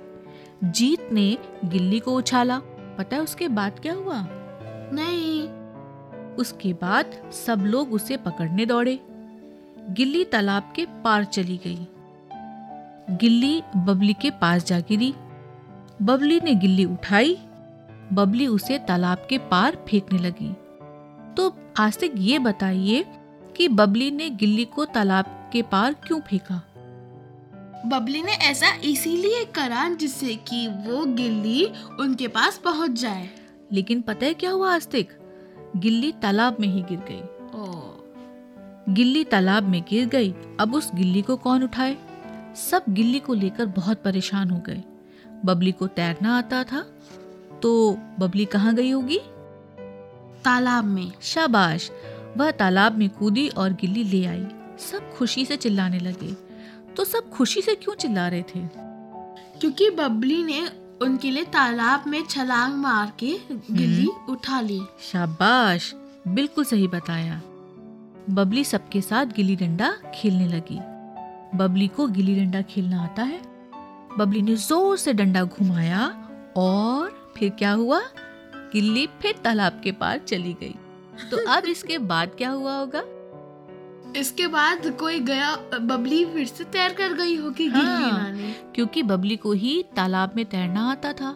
जीत 0.65 1.13
ने 1.13 1.39
गिल्ली 1.65 2.01
को 2.01 2.17
उछाला। 2.17 2.59
पता 2.99 3.17
है 3.17 3.23
उसके 3.23 3.49
बाद 3.49 3.81
क्या 3.81 3.95
हुआ? 3.95 4.27
नहीं। 4.93 5.49
उसके 6.35 6.73
बाद 6.73 7.31
सब 7.33 7.61
लोग 7.61 7.93
उसे 7.93 8.17
पकड़ने 8.17 8.67
दौड़े। 8.67 9.01
गिल्ली 9.91 10.25
तालाब 10.25 10.73
के 10.77 10.87
पार 10.87 11.25
चली 11.25 11.57
गई। 11.57 11.87
गिल्ली 13.17 13.63
बबली 13.77 14.13
के 14.13 14.31
पास 14.31 14.67
जा 14.67 14.81
गिरी। 14.81 15.15
बबली 16.03 16.41
ने 16.41 16.55
गिल्ली 16.55 16.85
उठाई। 16.85 17.39
बबली 18.13 18.47
उसे 18.47 18.79
तालाब 18.79 19.27
के 19.31 19.39
पार 19.39 19.85
फेंकने 19.89 20.19
लगी। 20.19 20.53
तो 21.35 21.57
आज 21.77 21.99
तक 21.99 22.13
ये 22.17 22.39
बताइए 22.39 23.05
कि 23.57 23.69
बबली 23.69 24.11
ने 24.11 24.31
गिल्ली 24.31 24.65
को 24.65 24.85
तालाब 24.85 25.51
के 25.53 25.63
पार 25.63 25.95
क्यों 26.07 26.21
फेंका? 26.21 26.63
बबली 27.87 28.23
ने 28.23 28.33
ऐसा 28.33 28.75
इसीलिए 28.85 29.45
करा 29.45 29.89
जिससे 29.89 30.35
कि 30.35 30.67
वो 30.69 31.05
गिल्ली 31.05 31.65
उनके 32.01 32.29
पास 32.29 32.59
पहुँच 32.59 32.91
जाए। 32.91 33.29
लेकिन 33.73 34.01
पता 34.01 34.27
है 34.27 34.35
क्या 34.35 34.51
हुआ 34.51 34.75
आस्तिक 34.75 35.13
गिल्ली 35.77 36.13
तालाब 36.13 36.57
में 36.61 36.69
ही 36.69 36.83
गिर 36.83 36.99
गई। 36.99 37.21
गिल्ली 38.95 39.25
तालाब 39.25 39.63
में 39.63 39.83
गिर 39.91 40.07
गई 40.09 40.35
अब 40.61 40.75
उस 40.75 40.91
गिल्ली 40.95 41.23
को 41.23 41.37
कौन 41.37 41.63
उठाए? 41.63 41.97
सब 42.71 42.85
गिल्ली 42.89 43.19
को 43.19 43.35
लेकर 43.35 43.67
बहुत 43.67 44.03
परेशान 44.03 44.51
हो 44.51 44.61
गए। 44.67 44.83
बबली 45.45 45.73
को 45.73 45.87
तैरना 45.87 46.39
आता 46.39 46.65
था 46.65 46.85
तो 47.63 47.99
बबली 48.21 48.45
कहाँ 48.45 48.75
गई 48.75 48.91
होगी? 48.91 49.19
तालाब 50.45 50.85
में। 50.85 51.13
शाबाश। 51.23 51.91
वह 52.37 52.51
तालाब 52.51 52.99
में 52.99 53.11
कूदी 53.11 53.49
और 53.49 53.73
गिल्ली 53.73 54.05
ले 54.05 54.27
आई। 54.27 54.47
सब 54.79 55.15
खुशी 55.17 55.45
से 55.45 55.57
चिल्लाने 55.57 55.99
लगे। 55.99 56.33
तो 56.95 57.05
सब 57.05 57.31
खुशी 57.31 57.63
से 57.63 57.75
क्यों 57.75 57.95
चिल्ला 57.95 58.29
रहे 58.29 58.43
थे? 58.43 58.61
क्योंकि 59.61 59.91
बबली 59.91 60.43
ने 60.43 60.71
उनके 61.03 61.31
लिए 61.31 61.45
तालाब 61.45 62.05
में 62.07 62.25
छलांग 62.31 62.75
मार 62.75 63.13
के 63.19 63.39
गिल्ली 63.71 64.09
उठा 64.29 64.61
ली। 64.61 64.81
शाबाश। 65.01 65.95
बिल्कुल 66.29 66.65
सही 66.65 66.89
बताया। 66.89 67.43
बबली 68.31 68.65
सबके 68.65 69.01
साथ 69.01 69.27
गिल्ली 69.27 69.57
डंडा 69.57 69.97
खेलने 70.15 70.49
लगी। 70.49 70.81
बबली 71.59 71.89
को 71.89 72.07
गिल्ली 72.07 72.45
डंडा 72.45 72.63
खेलना 72.63 73.03
आता 73.03 73.23
है। 73.23 73.41
बबली 74.19 74.43
ने 74.43 74.57
ज़ोर 74.57 74.97
से 74.97 75.13
डंडा 75.13 75.45
घुमाया 75.45 76.25
और 76.57 77.18
फिर 77.39 77.51
क्या 77.51 77.73
हुआ? 77.73 78.01
गिल्ली 78.73 79.07
फिर 79.23 79.35
तालाब 79.45 79.81
के 79.85 79.93
पार 79.93 80.19
चली 80.19 80.53
गई। 80.53 80.75
तो 81.31 81.45
अब 81.53 81.65
इसके 81.65 81.99
बाद 81.99 82.31
क्या 82.39 82.51
हुआ 82.51 82.77
होगा? 82.79 83.03
इसके 84.17 84.47
बाद 84.47 84.87
कोई 85.01 85.19
गया 85.21 85.55
बबली 85.81 86.25
फिर 86.25 86.47
से 86.47 86.65
तैर 86.65 86.93
कर 86.93 87.13
गई 87.15 87.37
होगी 87.37 87.69
गिल्ली 87.69 88.11
हाँ। 88.11 88.33
क्योंकि 88.75 89.03
बबली 89.03 89.37
को 89.37 89.53
ही 89.53 89.83
तालाब 89.97 90.33
में 90.37 90.45
तैरना 90.45 90.91
आता 90.91 91.13
था। 91.13 91.33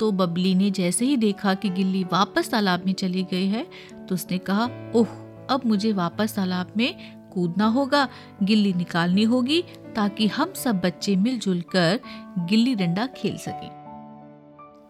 तो 0.00 0.10
बबली 0.12 0.54
ने 0.54 0.70
जैसे 0.70 1.04
ही 1.04 1.16
देखा 1.16 1.54
कि 1.54 1.68
गिल्ली 1.70 2.02
वापस 2.04 2.50
तालाब 2.50 2.86
में 2.86 2.92
चली 2.92 3.22
गई 3.22 3.46
है 3.46 3.66
तो 4.08 4.14
उसने 4.14 4.38
कहा 4.38 4.64
ओह 4.94 5.06
अब 5.50 5.62
मुझे 5.66 5.92
वापस 5.92 6.34
तालाब 6.36 6.72
में 6.76 6.94
कूदना 7.34 7.66
होगा। 7.66 8.08
गिल्ली 8.42 8.72
निकालनी 8.72 9.22
होगी 9.24 9.62
ताकि 9.96 10.26
हम 10.26 10.52
सब 10.56 10.80
बच्चे 10.80 11.16
मिलजुल 11.16 11.60
कर 11.74 12.00
गिल्ली 12.38 12.74
डंडा 12.74 13.06
खेल 13.06 13.36
सकें। 13.38 13.85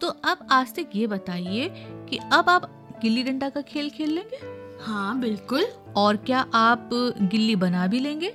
तो 0.01 0.09
अब 0.25 0.47
आज 0.51 0.75
तक 0.75 0.91
ये 0.95 1.07
बताइए 1.07 1.69
कि 2.11 2.19
अब 2.33 2.49
आप 2.49 2.71
गिल्ली 3.03 3.23
डंडा 3.23 3.49
का 3.49 3.61
खेल 3.61 3.91
खेल 3.91 4.11
लेंगे? 4.11 4.39
हाँ 4.85 5.19
बिल्कुल। 5.21 5.65
और 5.97 6.17
क्या 6.17 6.45
आप 6.55 6.91
गिल्ली 7.23 7.57
बना 7.57 7.87
भी 7.87 8.01
लेंगे? 8.01 8.35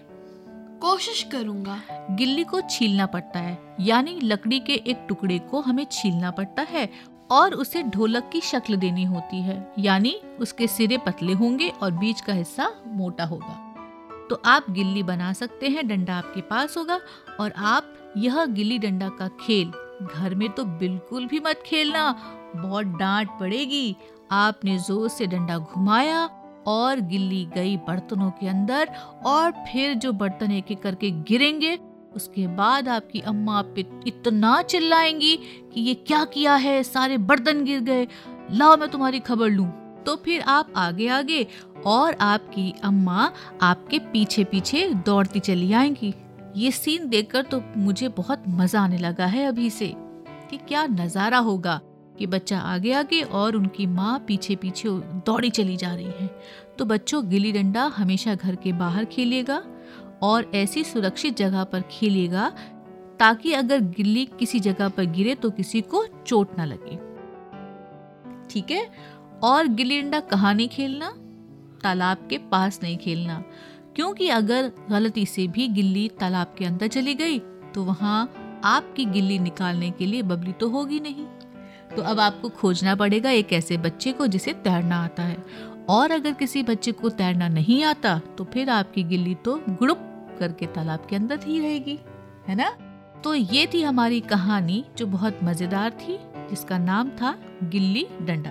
कोशिश 0.81 1.23
करूँगा। 1.31 1.79
गिल्ली 2.11 2.43
को 2.43 2.61
छीलना 2.61 3.05
पड़ता 3.05 3.39
है 3.39 3.57
यानी 3.79 4.19
लकड़ी 4.23 4.59
के 4.59 4.73
एक 4.73 5.05
टुकड़े 5.09 5.39
को 5.39 5.61
हमें 5.61 5.85
छीलना 5.91 6.31
पड़ता 6.31 6.61
है 6.61 6.89
और 7.31 7.53
उसे 7.53 7.83
ढोलक 7.83 8.29
की 8.33 8.41
शक्ल 8.41 8.75
देनी 8.75 9.03
होती 9.03 9.41
है 9.41 9.73
यानी 9.79 10.15
उसके 10.39 10.67
सिरे 10.67 10.97
पतले 10.97 11.33
होंगे 11.33 11.69
और 11.81 11.91
बीच 11.91 12.21
का 12.21 12.33
हिस्सा 12.33 12.71
मोटा 12.87 13.25
होगा। 13.25 13.67
तो 14.29 14.41
आप 14.45 14.65
गिल्ली 14.69 15.03
बना 15.03 15.31
सकते 15.33 15.67
हैं 15.67 15.87
डंडा 15.87 16.15
आपके 16.15 16.41
पास 16.41 16.77
होगा 16.77 16.99
और 17.39 17.53
आप 17.57 17.93
यह 18.17 18.45
गिल्ली 18.45 18.77
डंडा 18.77 19.09
का 19.09 19.27
खेल 19.41 19.71
घर 20.01 20.35
में 20.35 20.49
तो 20.49 20.63
बिल्कुल 20.65 21.25
भी 21.25 21.39
मत 21.39 21.63
खेलना। 21.65 22.11
बहुत 22.55 22.85
डांट 22.85 23.29
पड़ेगी। 23.39 23.95
आपने 24.31 24.77
ज़ोर 24.77 25.07
से 25.09 25.27
डंडा 25.27 25.57
घुमाया 25.57 26.29
और 26.67 26.99
गिल्ली 27.01 27.45
गई 27.55 27.77
बर्तनों 27.77 28.29
के 28.31 28.47
अंदर 28.47 28.89
और 29.25 29.51
फिर 29.51 29.93
जो 29.93 30.11
बर्तन 30.13 30.51
एक 30.51 30.71
एक 30.71 30.81
करके 30.81 31.11
गिरेंगे, 31.11 31.77
उसके 32.15 32.47
बाद 32.47 32.87
आपकी 32.89 33.19
अम्मा 33.19 33.57
आप 33.59 33.71
पे 33.75 33.85
इतना 34.07 34.61
चिल्लाएँगी 34.61 35.35
कि 35.73 35.81
ये 35.81 35.93
क्या 35.93 36.23
किया 36.25 36.55
है? 36.55 36.81
सारे 36.83 37.17
बर्तन 37.17 37.63
गिर 37.63 37.79
गए। 37.79 38.07
लाओ, 38.51 38.77
मैं 38.77 38.89
तुम्हारी 38.89 39.19
खबर 39.19 39.49
लूँ। 39.49 39.71
तो 40.05 40.15
फिर 40.15 40.41
आप 40.41 40.73
आगे 40.75 41.07
आगे 41.07 41.45
और 41.85 42.15
आपकी 42.21 42.73
अम्मा 42.83 43.31
आपके 43.61 43.99
पीछे 43.99 44.43
पीछे 44.43 44.87
दौड़ती 45.05 45.39
चली 45.39 45.73
आएँगी। 45.73 46.13
ये 46.55 46.71
सीन 46.71 47.07
देखकर 47.09 47.43
तो 47.43 47.61
मुझे 47.77 48.07
बहुत 48.09 48.43
मज़ा 48.49 48.81
आने 48.81 48.97
लगा 48.97 49.25
है 49.25 49.45
अभी 49.45 49.69
से, 49.69 49.87
कि 50.49 50.57
क्या 50.59 50.85
नज़ारा 50.85 51.37
होगा 51.39 51.79
कि 52.17 52.25
बच्चा 52.27 52.59
आगे 52.59 52.91
आगे 52.93 53.21
और 53.21 53.55
उनकी 53.55 53.85
माँ 53.87 54.17
पीछे 54.27 54.55
पीछे 54.55 54.89
दौड़ी 55.25 55.49
चली 55.49 55.75
जा 55.77 55.93
रही 55.95 56.11
है। 56.19 56.29
तो 56.77 56.85
बच्चों 56.85 57.29
गिल्ली 57.29 57.51
डंडा 57.51 57.85
हमेशा 57.97 58.35
घर 58.35 58.55
के 58.55 58.73
बाहर 58.73 59.05
खेलिएगा 59.05 59.61
और 60.23 60.51
ऐसी 60.55 60.83
सुरक्षित 60.83 61.37
जगह 61.37 61.63
पर 61.63 61.81
खेलिएगा 61.91 62.51
ताकि 63.19 63.53
अगर 63.53 63.79
गिल्ली 63.97 64.25
किसी 64.39 64.59
जगह 64.59 64.89
पर 64.89 65.05
गिरे 65.07 65.35
तो 65.35 65.49
किसी 65.51 65.81
को 65.83 66.05
चोट 66.27 66.57
ना 66.57 66.65
लगे। 66.65 66.95
ठीक 68.49 68.71
है? 68.71 68.87
और 69.43 69.67
गिल्ली 69.67 70.01
डंडा 70.01 70.19
कहाँ 70.21 70.53
नहीं 70.53 70.69
खेलना? 70.69 71.09
तालाब 71.83 72.27
के 72.29 72.37
पास 72.51 72.79
नहीं 72.83 72.97
खेलना। 72.97 73.43
क्योंकि 73.95 74.27
अगर 74.29 74.71
गलती 74.89 75.25
से 75.25 75.47
भी 75.47 75.67
गिल्ली 75.69 76.07
तालाब 76.19 76.53
के 76.57 76.65
अंदर 76.65 76.87
चली 76.87 77.13
गई 77.15 77.39
तो 77.73 77.83
वहाँ 77.83 78.61
आपकी 78.65 79.05
गिल्ली 79.07 79.39
निकालने 79.39 79.89
के 79.91 80.05
लिए 80.05 80.21
बबली 80.21 80.51
तो 80.53 80.69
होगी 80.69 80.99
नहीं। 80.99 81.25
तो 81.95 82.01
अब 82.01 82.19
आपको 82.19 82.49
खोजना 82.51 82.95
पड़ेगा 82.95 83.29
एक 83.31 83.53
ऐसे 83.53 83.77
बच्चे 83.77 84.11
को 84.11 84.27
जिसे 84.27 84.53
तैरना 84.55 85.03
आता 85.03 85.23
है। 85.23 85.37
और 85.89 86.11
अगर 86.11 86.33
किसी 86.33 86.63
बच्चे 86.63 86.91
को 86.91 87.09
तैरना 87.11 87.47
नहीं 87.49 87.83
आता 87.83 88.19
तो 88.37 88.43
फिर 88.43 88.69
आपकी 88.69 89.03
गिल्ली 89.03 89.35
तो 89.35 89.55
गुड़ुप 89.69 90.07
करके 90.39 90.65
तालाब 90.67 91.05
के 91.09 91.15
अंदर 91.15 91.39
ही 91.45 91.59
रहेगी, 91.59 91.99
है 92.47 92.55
ना? 92.55 92.69
तो 93.23 93.33
ये 93.33 93.67
थी 93.73 93.81
हमारी 93.81 94.19
कहानी 94.21 94.83
जो 94.97 95.05
बहुत 95.07 95.39
मज़ेदार 95.43 95.91
थी, 95.91 96.17
जिसका 96.49 96.77
नाम 96.77 97.09
था 97.11 97.37
गिल्ली 97.63 98.07
डंडा। 98.21 98.49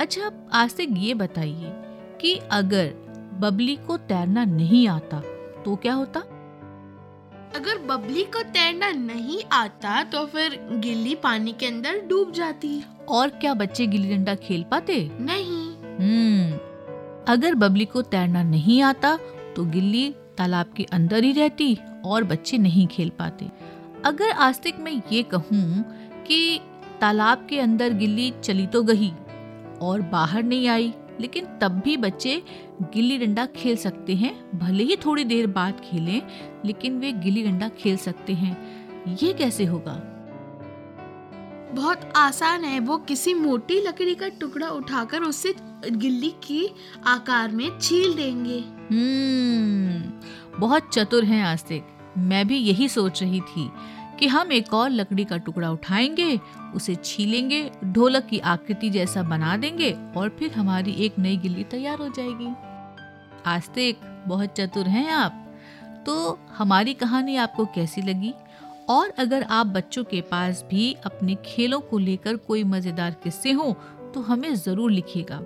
अच्छा 0.00 0.30
आज 0.52 0.70
से 0.70 0.84
ये 0.84 1.14
बताइए 1.14 1.72
कि 2.20 2.34
अगर 2.52 2.92
बबली 3.40 3.74
को 3.86 3.96
तैरना 3.98 4.44
नहीं 4.44 4.86
आता 4.88 5.20
तो 5.64 5.74
क्या 5.76 5.94
होता? 5.94 6.20
अगर 7.56 7.78
बबली 7.86 8.22
को 8.26 8.42
तैरना 8.52 8.90
नहीं 8.92 9.42
आता 9.52 10.02
तो 10.04 10.24
फिर 10.26 10.58
गिल्ली 10.74 11.14
पानी 11.14 11.52
के 11.52 11.66
अंदर 11.66 12.00
डूब 12.08 12.32
जाती। 12.32 12.82
और 13.08 13.28
क्या 13.30 13.54
बच्चे 13.54 13.86
गिल्ली 13.86 14.14
डंडा 14.14 14.34
खेल 14.36 14.64
पाते? 14.70 15.10
नहीं। 15.20 15.64
हम्म 15.98 16.58
अगर 17.28 17.54
बबली 17.54 17.84
को 17.84 18.02
तैरना 18.04 18.42
नहीं 18.42 18.80
आता 18.82 19.16
तो 19.56 19.64
गिल्ली 19.66 20.08
तालाब 20.38 20.72
के 20.76 20.84
अंदर 20.92 21.24
ही 21.24 21.32
रहती 21.32 21.76
और 22.04 22.24
बच्चे 22.24 22.58
नहीं 22.58 22.86
खेल 22.86 23.10
पाते। 23.18 23.50
अगर 24.04 24.30
आस्तिक 24.30 24.78
मैं 24.80 25.00
ये 25.12 25.22
कहूँ 25.24 25.84
कि 26.26 26.60
तालाब 27.00 27.46
के 27.50 27.58
अंदर 27.60 27.92
गिल्ली 27.92 28.32
चली 28.42 28.66
तो 28.66 28.82
गई 28.82 29.12
और 29.82 30.02
बाहर 30.12 30.42
नहीं 30.42 30.68
आई 30.68 30.92
लेकिन 31.20 31.46
तब 31.62 31.80
भी 31.84 31.96
बच्चे 31.96 32.42
गिल्ली 32.82 33.18
डंडा 33.18 33.46
खेल 33.46 33.76
सकते 33.76 34.14
हैं। 34.14 34.58
भले 34.58 34.84
ही 34.84 34.96
थोड़ी 34.96 35.24
देर 35.24 35.46
बाद 35.46 35.80
खेलें 35.84 36.22
लेकिन 36.64 36.98
वे 36.98 37.12
गिल्ली 37.12 37.42
डंडा 37.42 37.68
खेल 37.68 37.96
सकते 37.96 38.32
हैं। 38.32 39.16
ये 39.22 39.32
कैसे 39.32 39.64
होगा? 39.64 40.10
बहुत 41.72 42.12
आसान 42.16 42.64
है। 42.64 42.80
वो 42.80 42.96
किसी 42.98 43.34
मोटी 43.34 43.80
लकड़ी 43.80 44.14
का 44.14 44.28
टुकड़ा 44.28 44.68
उठाकर 44.68 45.22
उससे 45.22 45.54
गिल्ली 45.90 46.30
की 46.44 46.68
आकार 47.06 47.50
में 47.50 47.78
छील 47.78 48.14
देंगे। 48.14 48.58
हम्म 48.90 50.58
बहुत 50.60 50.90
चतुर 50.92 51.24
हैं 51.24 51.42
आस्तिक। 51.44 51.86
मैं 52.18 52.46
भी 52.48 52.56
यही 52.56 52.88
सोच 52.88 53.22
रही 53.22 53.40
थी। 53.40 53.70
कि 54.18 54.26
हम 54.26 54.52
एक 54.52 54.72
और 54.74 54.90
लकड़ी 54.90 55.24
का 55.24 55.36
टुकड़ा 55.36 55.70
उठाएँगे, 55.70 56.38
उसे 56.74 56.94
छीलेंगे, 56.94 57.70
ढोलक 57.84 58.26
की 58.26 58.38
आकृति 58.38 58.90
जैसा 58.90 59.22
बना 59.22 59.56
देंगे 59.56 59.90
और 60.16 60.28
फिर 60.28 60.52
हमारी 60.52 60.92
एक 61.06 61.18
नई 61.18 61.36
गिल्ली 61.36 61.64
तैयार 61.64 61.98
हो 61.98 62.08
जाएगी। 62.08 62.54
आस्तिक, 63.46 64.00
बहुत 64.26 64.50
चतुर 64.50 64.86
हैं 64.86 65.10
आप। 65.10 65.40
तो 66.06 66.38
हमारी 66.56 66.94
कहानी 66.94 67.36
आपको 67.36 67.64
कैसी 67.64 68.02
लगी? 68.02 68.32
और 68.88 69.12
अगर 69.18 69.42
आप 69.42 69.66
बच्चों 69.66 70.04
के 70.04 70.20
पास 70.20 70.64
भी 70.70 70.92
अपने 71.04 71.34
खेलों 71.44 71.80
को 71.80 71.98
लेकर 71.98 72.36
कोई 72.36 72.64
मज़ेदार 72.64 73.16
किस्से 73.24 73.52
हो 73.52 73.72
तो 74.14 74.20
हमें 74.20 74.54
ज़रूर 74.54 74.90
लिखिएगा। 74.90 75.36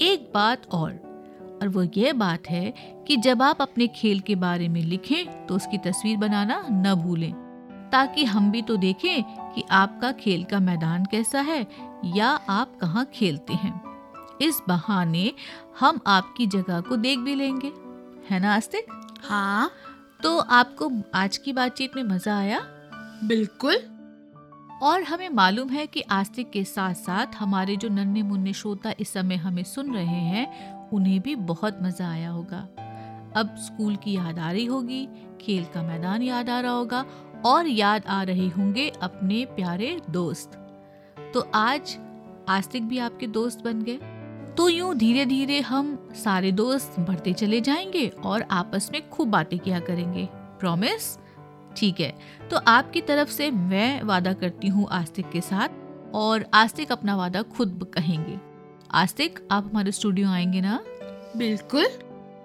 एक 0.00 0.30
बात 0.34 0.68
और 0.70 0.92
और 1.62 1.68
वो 1.68 1.82
ये 1.96 2.12
बात 2.12 2.48
है 2.50 2.72
कि 3.06 3.16
जब 3.16 3.42
आप 3.42 3.62
अपने 3.62 3.86
खेल 3.86 4.20
के 4.20 4.34
बारे 4.34 4.68
में 4.68 4.80
लिखें 4.82 5.46
तो 5.46 5.54
उसकी 5.54 5.78
तस्वीर 5.78 6.16
बनाना 6.16 6.62
न 6.70 6.94
भूलें। 6.94 7.32
ताकि 7.92 8.24
हम 8.24 8.50
भी 8.50 8.62
तो 8.62 8.76
देखें 8.76 9.22
कि 9.52 9.64
आपका 9.70 10.12
खेल 10.12 10.44
का 10.44 10.60
मैदान 10.60 11.04
कैसा 11.04 11.40
है 11.40 11.66
या 12.04 12.28
आप 12.48 12.78
कहाँ 12.80 13.04
खेलते 13.04 13.52
हैं। 13.52 13.80
इस 14.42 14.60
बहाने 14.68 15.32
हम 15.80 16.00
आपकी 16.06 16.46
जगह 16.46 16.80
को 16.80 16.96
देख 16.96 17.18
भी 17.18 17.34
लेंगे। 17.34 17.72
है 18.30 18.40
ना 18.40 18.54
आस्तिक? 18.54 18.86
हाँ। 19.24 19.70
तो 20.22 20.38
आपको 20.38 20.90
आज 21.14 21.36
की 21.36 21.52
बातचीत 21.52 21.96
में 21.96 22.02
मज़ा 22.02 22.38
आया? 22.38 22.60
बिल्कुल। 23.24 23.76
और 24.82 25.02
हमें 25.02 25.28
मालूम 25.28 25.68
है 25.68 25.86
कि 25.86 26.00
आस्तिक 26.00 26.50
के 26.50 26.64
साथ 26.64 26.94
साथ 26.94 27.26
हमारे 27.34 27.76
जो 27.76 27.88
नन्हे 27.88 28.22
मुन्ने 28.22 28.52
श्रोता 28.52 28.92
इस 29.00 29.12
समय 29.12 29.36
हमें 29.36 29.62
सुन 29.62 29.94
रहे 29.94 30.04
हैं 30.04 30.90
उन्हें 30.90 31.20
भी 31.20 31.34
बहुत 31.34 31.78
मज़ा 31.82 32.10
आया 32.10 32.30
होगा। 32.30 32.58
अब 33.36 33.56
स्कूल 33.56 33.96
की 33.96 34.12
याद 34.12 34.38
आ 34.38 34.50
रही 34.50 34.64
होगी 34.64 35.08
खेल 35.40 35.64
का 35.64 35.82
मैदान 35.82 36.22
याद 36.22 36.50
आ 36.50 36.60
रहा 36.60 36.72
होगा 36.72 37.04
और 37.44 37.66
याद 37.66 38.06
आ 38.06 38.22
रहे 38.22 38.48
होंगे 38.48 38.88
अपने 38.88 39.44
प्यारे 39.44 40.00
दोस्त। 40.10 40.52
तो 41.34 41.40
आज 41.54 41.98
आस्तिक 42.48 42.88
भी 42.88 42.98
आपके 42.98 43.26
दोस्त 43.26 43.64
बन 43.64 43.82
गए। 43.82 43.96
तो 44.54 44.68
यूँ 44.68 44.94
धीरे 44.94 45.26
धीरे 45.26 45.60
हम 45.60 46.08
सारे 46.12 46.52
दोस्त 46.52 46.94
बढ़ते 46.98 47.32
चले 47.32 47.60
जाएँगे 47.60 48.08
और 48.08 48.42
आपस 48.42 48.90
में 48.92 49.10
खूब 49.10 49.28
बातें 49.28 49.58
किया 49.58 49.80
करेंगे। 49.80 50.28
प्रॉमिस 50.32 51.18
ठीक 51.76 52.00
है। 52.00 52.18
तो 52.50 52.56
आपकी 52.56 53.00
तरफ़ 53.00 53.28
से 53.28 53.50
मैं 53.50 54.02
वादा 54.02 54.32
करती 54.32 54.68
हूँ 54.68 54.88
आस्तिक 54.90 55.30
के 55.30 55.40
साथ 55.40 55.68
और 56.14 56.46
आस्तिक 56.54 56.92
अपना 56.92 57.16
वादा 57.16 57.42
खुद 57.42 57.86
कहेंगे। 57.94 58.38
आस्तिक 58.90 59.48
आप 59.50 59.64
हमारे 59.64 59.92
स्टूडियो 59.92 60.28
आएँगे 60.28 60.60
ना? 60.60 60.80
बिल्कुल। 61.36 61.86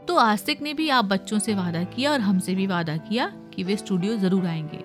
तो 0.08 0.16
आस्तिक 0.16 0.62
ने 0.62 0.74
भी 0.74 0.90
आप 0.90 1.06
बच्चों 1.06 1.40
से 1.40 1.56
वादा 1.56 1.84
किया 1.84 2.12
और 2.12 2.20
हमसे 2.20 2.56
भी 2.56 2.68
वादा 2.68 2.98
किया। 2.98 3.34
कि 3.54 3.64
वे 3.64 3.76
स्टूडियो 3.78 4.16
ज़रूर 4.18 4.46
आएँगे। 4.46 4.84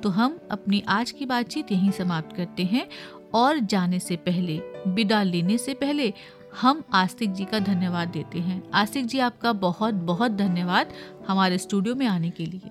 तो 0.00 0.08
हम 0.08 0.38
अपनी 0.50 0.82
आज 0.88 1.10
की 1.10 1.26
बातचीत 1.26 1.72
यहीं 1.72 1.90
समाप्त 1.90 2.36
करते 2.36 2.64
हैं 2.64 2.86
और 3.34 3.58
जाने 3.58 3.98
से 3.98 4.16
पहले 4.16 4.60
विदा 4.86 5.22
लेने 5.22 5.58
से 5.58 5.74
पहले 5.74 6.12
हम 6.60 6.82
आस्तिक 6.92 7.32
जी 7.32 7.44
का 7.44 7.58
धन्यवाद 7.58 8.08
देते 8.08 8.38
हैं। 8.38 8.62
आस्तिक 8.74 9.06
जी 9.06 9.18
आपका 9.18 9.52
बहुत 9.52 9.94
बहुत 9.94 10.32
धन्यवाद 10.32 10.92
हमारे 11.28 11.58
स्टूडियो 11.58 11.94
में 11.94 12.06
आने 12.06 12.30
के 12.30 12.46
लिए। 12.46 12.70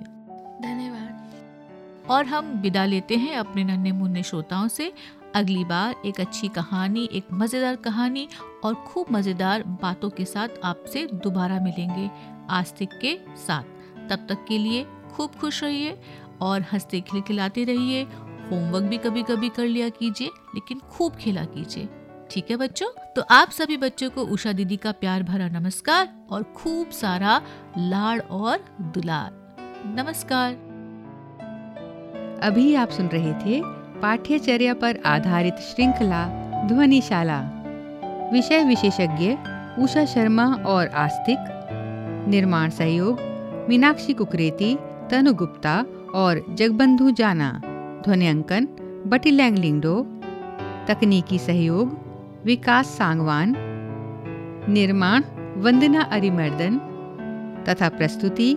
धन्यवाद। 0.62 2.08
और 2.10 2.26
हम 2.26 2.52
विदा 2.62 2.86
लेते 2.86 3.16
हैं 3.16 3.36
अपने 3.36 3.64
नन्हे 3.64 3.92
मुन्ने 3.92 4.24
श्रोताओं 4.24 4.68
से। 4.68 4.92
अगली 5.36 5.64
बार 5.66 5.96
एक 6.06 6.20
अच्छी 6.20 6.48
कहानी 6.48 7.10
एक 7.14 7.28
मज़ेदार 7.34 7.76
कहानी 7.76 8.28
और 8.64 8.76
खूब 8.76 9.06
मज़ेदार 9.12 9.64
बातों 9.82 10.10
के 10.10 10.26
साथ 10.26 10.50
आपसे 10.64 11.06
दोबारा 11.14 11.60
मिलेंगे 11.60 12.10
आस्तिक 12.50 12.90
के 13.02 13.18
साथ। 13.38 13.64
तब 14.10 14.26
तक 14.30 14.46
के 14.48 14.58
लिए 14.58 14.86
खूब 15.16 15.32
खुश 15.32 15.64
रहिए 15.64 16.00
और 16.42 16.62
हँसते 16.62 17.02
खिलखिलाते 17.02 17.64
रहिए। 17.64 18.04
होमवर्क 18.52 18.84
भी 18.84 18.98
कभी 18.98 19.24
कभी 19.24 19.50
कर 19.50 19.66
लिया 19.66 19.90
कीजिए, 19.90 20.28
लेकिन 20.28 20.80
खूब 20.80 21.16
खेला 21.16 21.44
कीजिए। 21.44 21.90
ठीक 22.32 22.52
है 22.52 22.58
बच्चों? 22.58 22.88
तो 23.16 23.22
आप 23.22 23.50
सभी 23.50 23.78
बच्चों 23.78 24.10
को 24.10 24.22
उषा 24.22 24.52
दीदी 24.52 24.78
का 24.78 24.92
प्यार 24.92 25.24
भरा 25.24 25.48
नमस्कार 25.48 26.14
और 26.30 26.44
खूब 26.44 26.90
सारा 26.90 27.42
लाड़ 27.78 28.22
और 28.22 28.66
दुलार। 28.82 29.56
नमस्कार। 29.86 30.52
अभी 32.44 32.76
आप 32.76 32.90
सुन 32.90 33.08
रहे 33.08 33.34
थे 33.34 33.62
पाठ्यचर्या 34.02 34.74
पर 34.74 35.00
आधारित 35.06 35.56
श्रृंखला 35.56 36.26
ध्वनिशाला। 36.68 37.42
विषय 38.34 38.64
विशेषज्ञ 38.64 39.38
उषा 39.84 40.06
शर्मा 40.06 40.54
और 40.54 40.88
आस्तिक। 40.88 41.38
निर्माण 42.28 42.70
सहयोग 42.70 43.18
मीनाक्षी 43.70 44.14
कुकरेती 44.14 44.78
तनु 45.12 45.34
गुप्ता 45.34 45.76
और 46.16 46.46
जगबंधु 46.50 47.12
जाना, 47.12 47.50
ध्वनियांकन, 48.06 48.68
बटी 49.08 49.32
लैंगलिंगडो, 49.32 49.96
तकनीकी 50.88 51.38
सहयोग, 51.40 51.98
विकास 52.46 52.88
सांगवान, 52.88 53.56
निर्माण, 54.70 55.24
वंदना 55.58 56.02
अरिमर्दन, 56.12 56.78
तथा 57.70 57.90
प्रस्तुति 57.90 58.50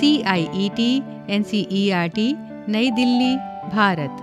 C 0.00 0.10
I 0.22 0.48
E 0.54 0.68
T 0.68 0.90
N 1.30 1.42
C 1.42 1.66
E 1.72 1.90
R 1.90 2.08
T 2.08 2.34
Nai 2.68 2.90
Delhi, 2.90 3.36
Bharat. 3.76 4.21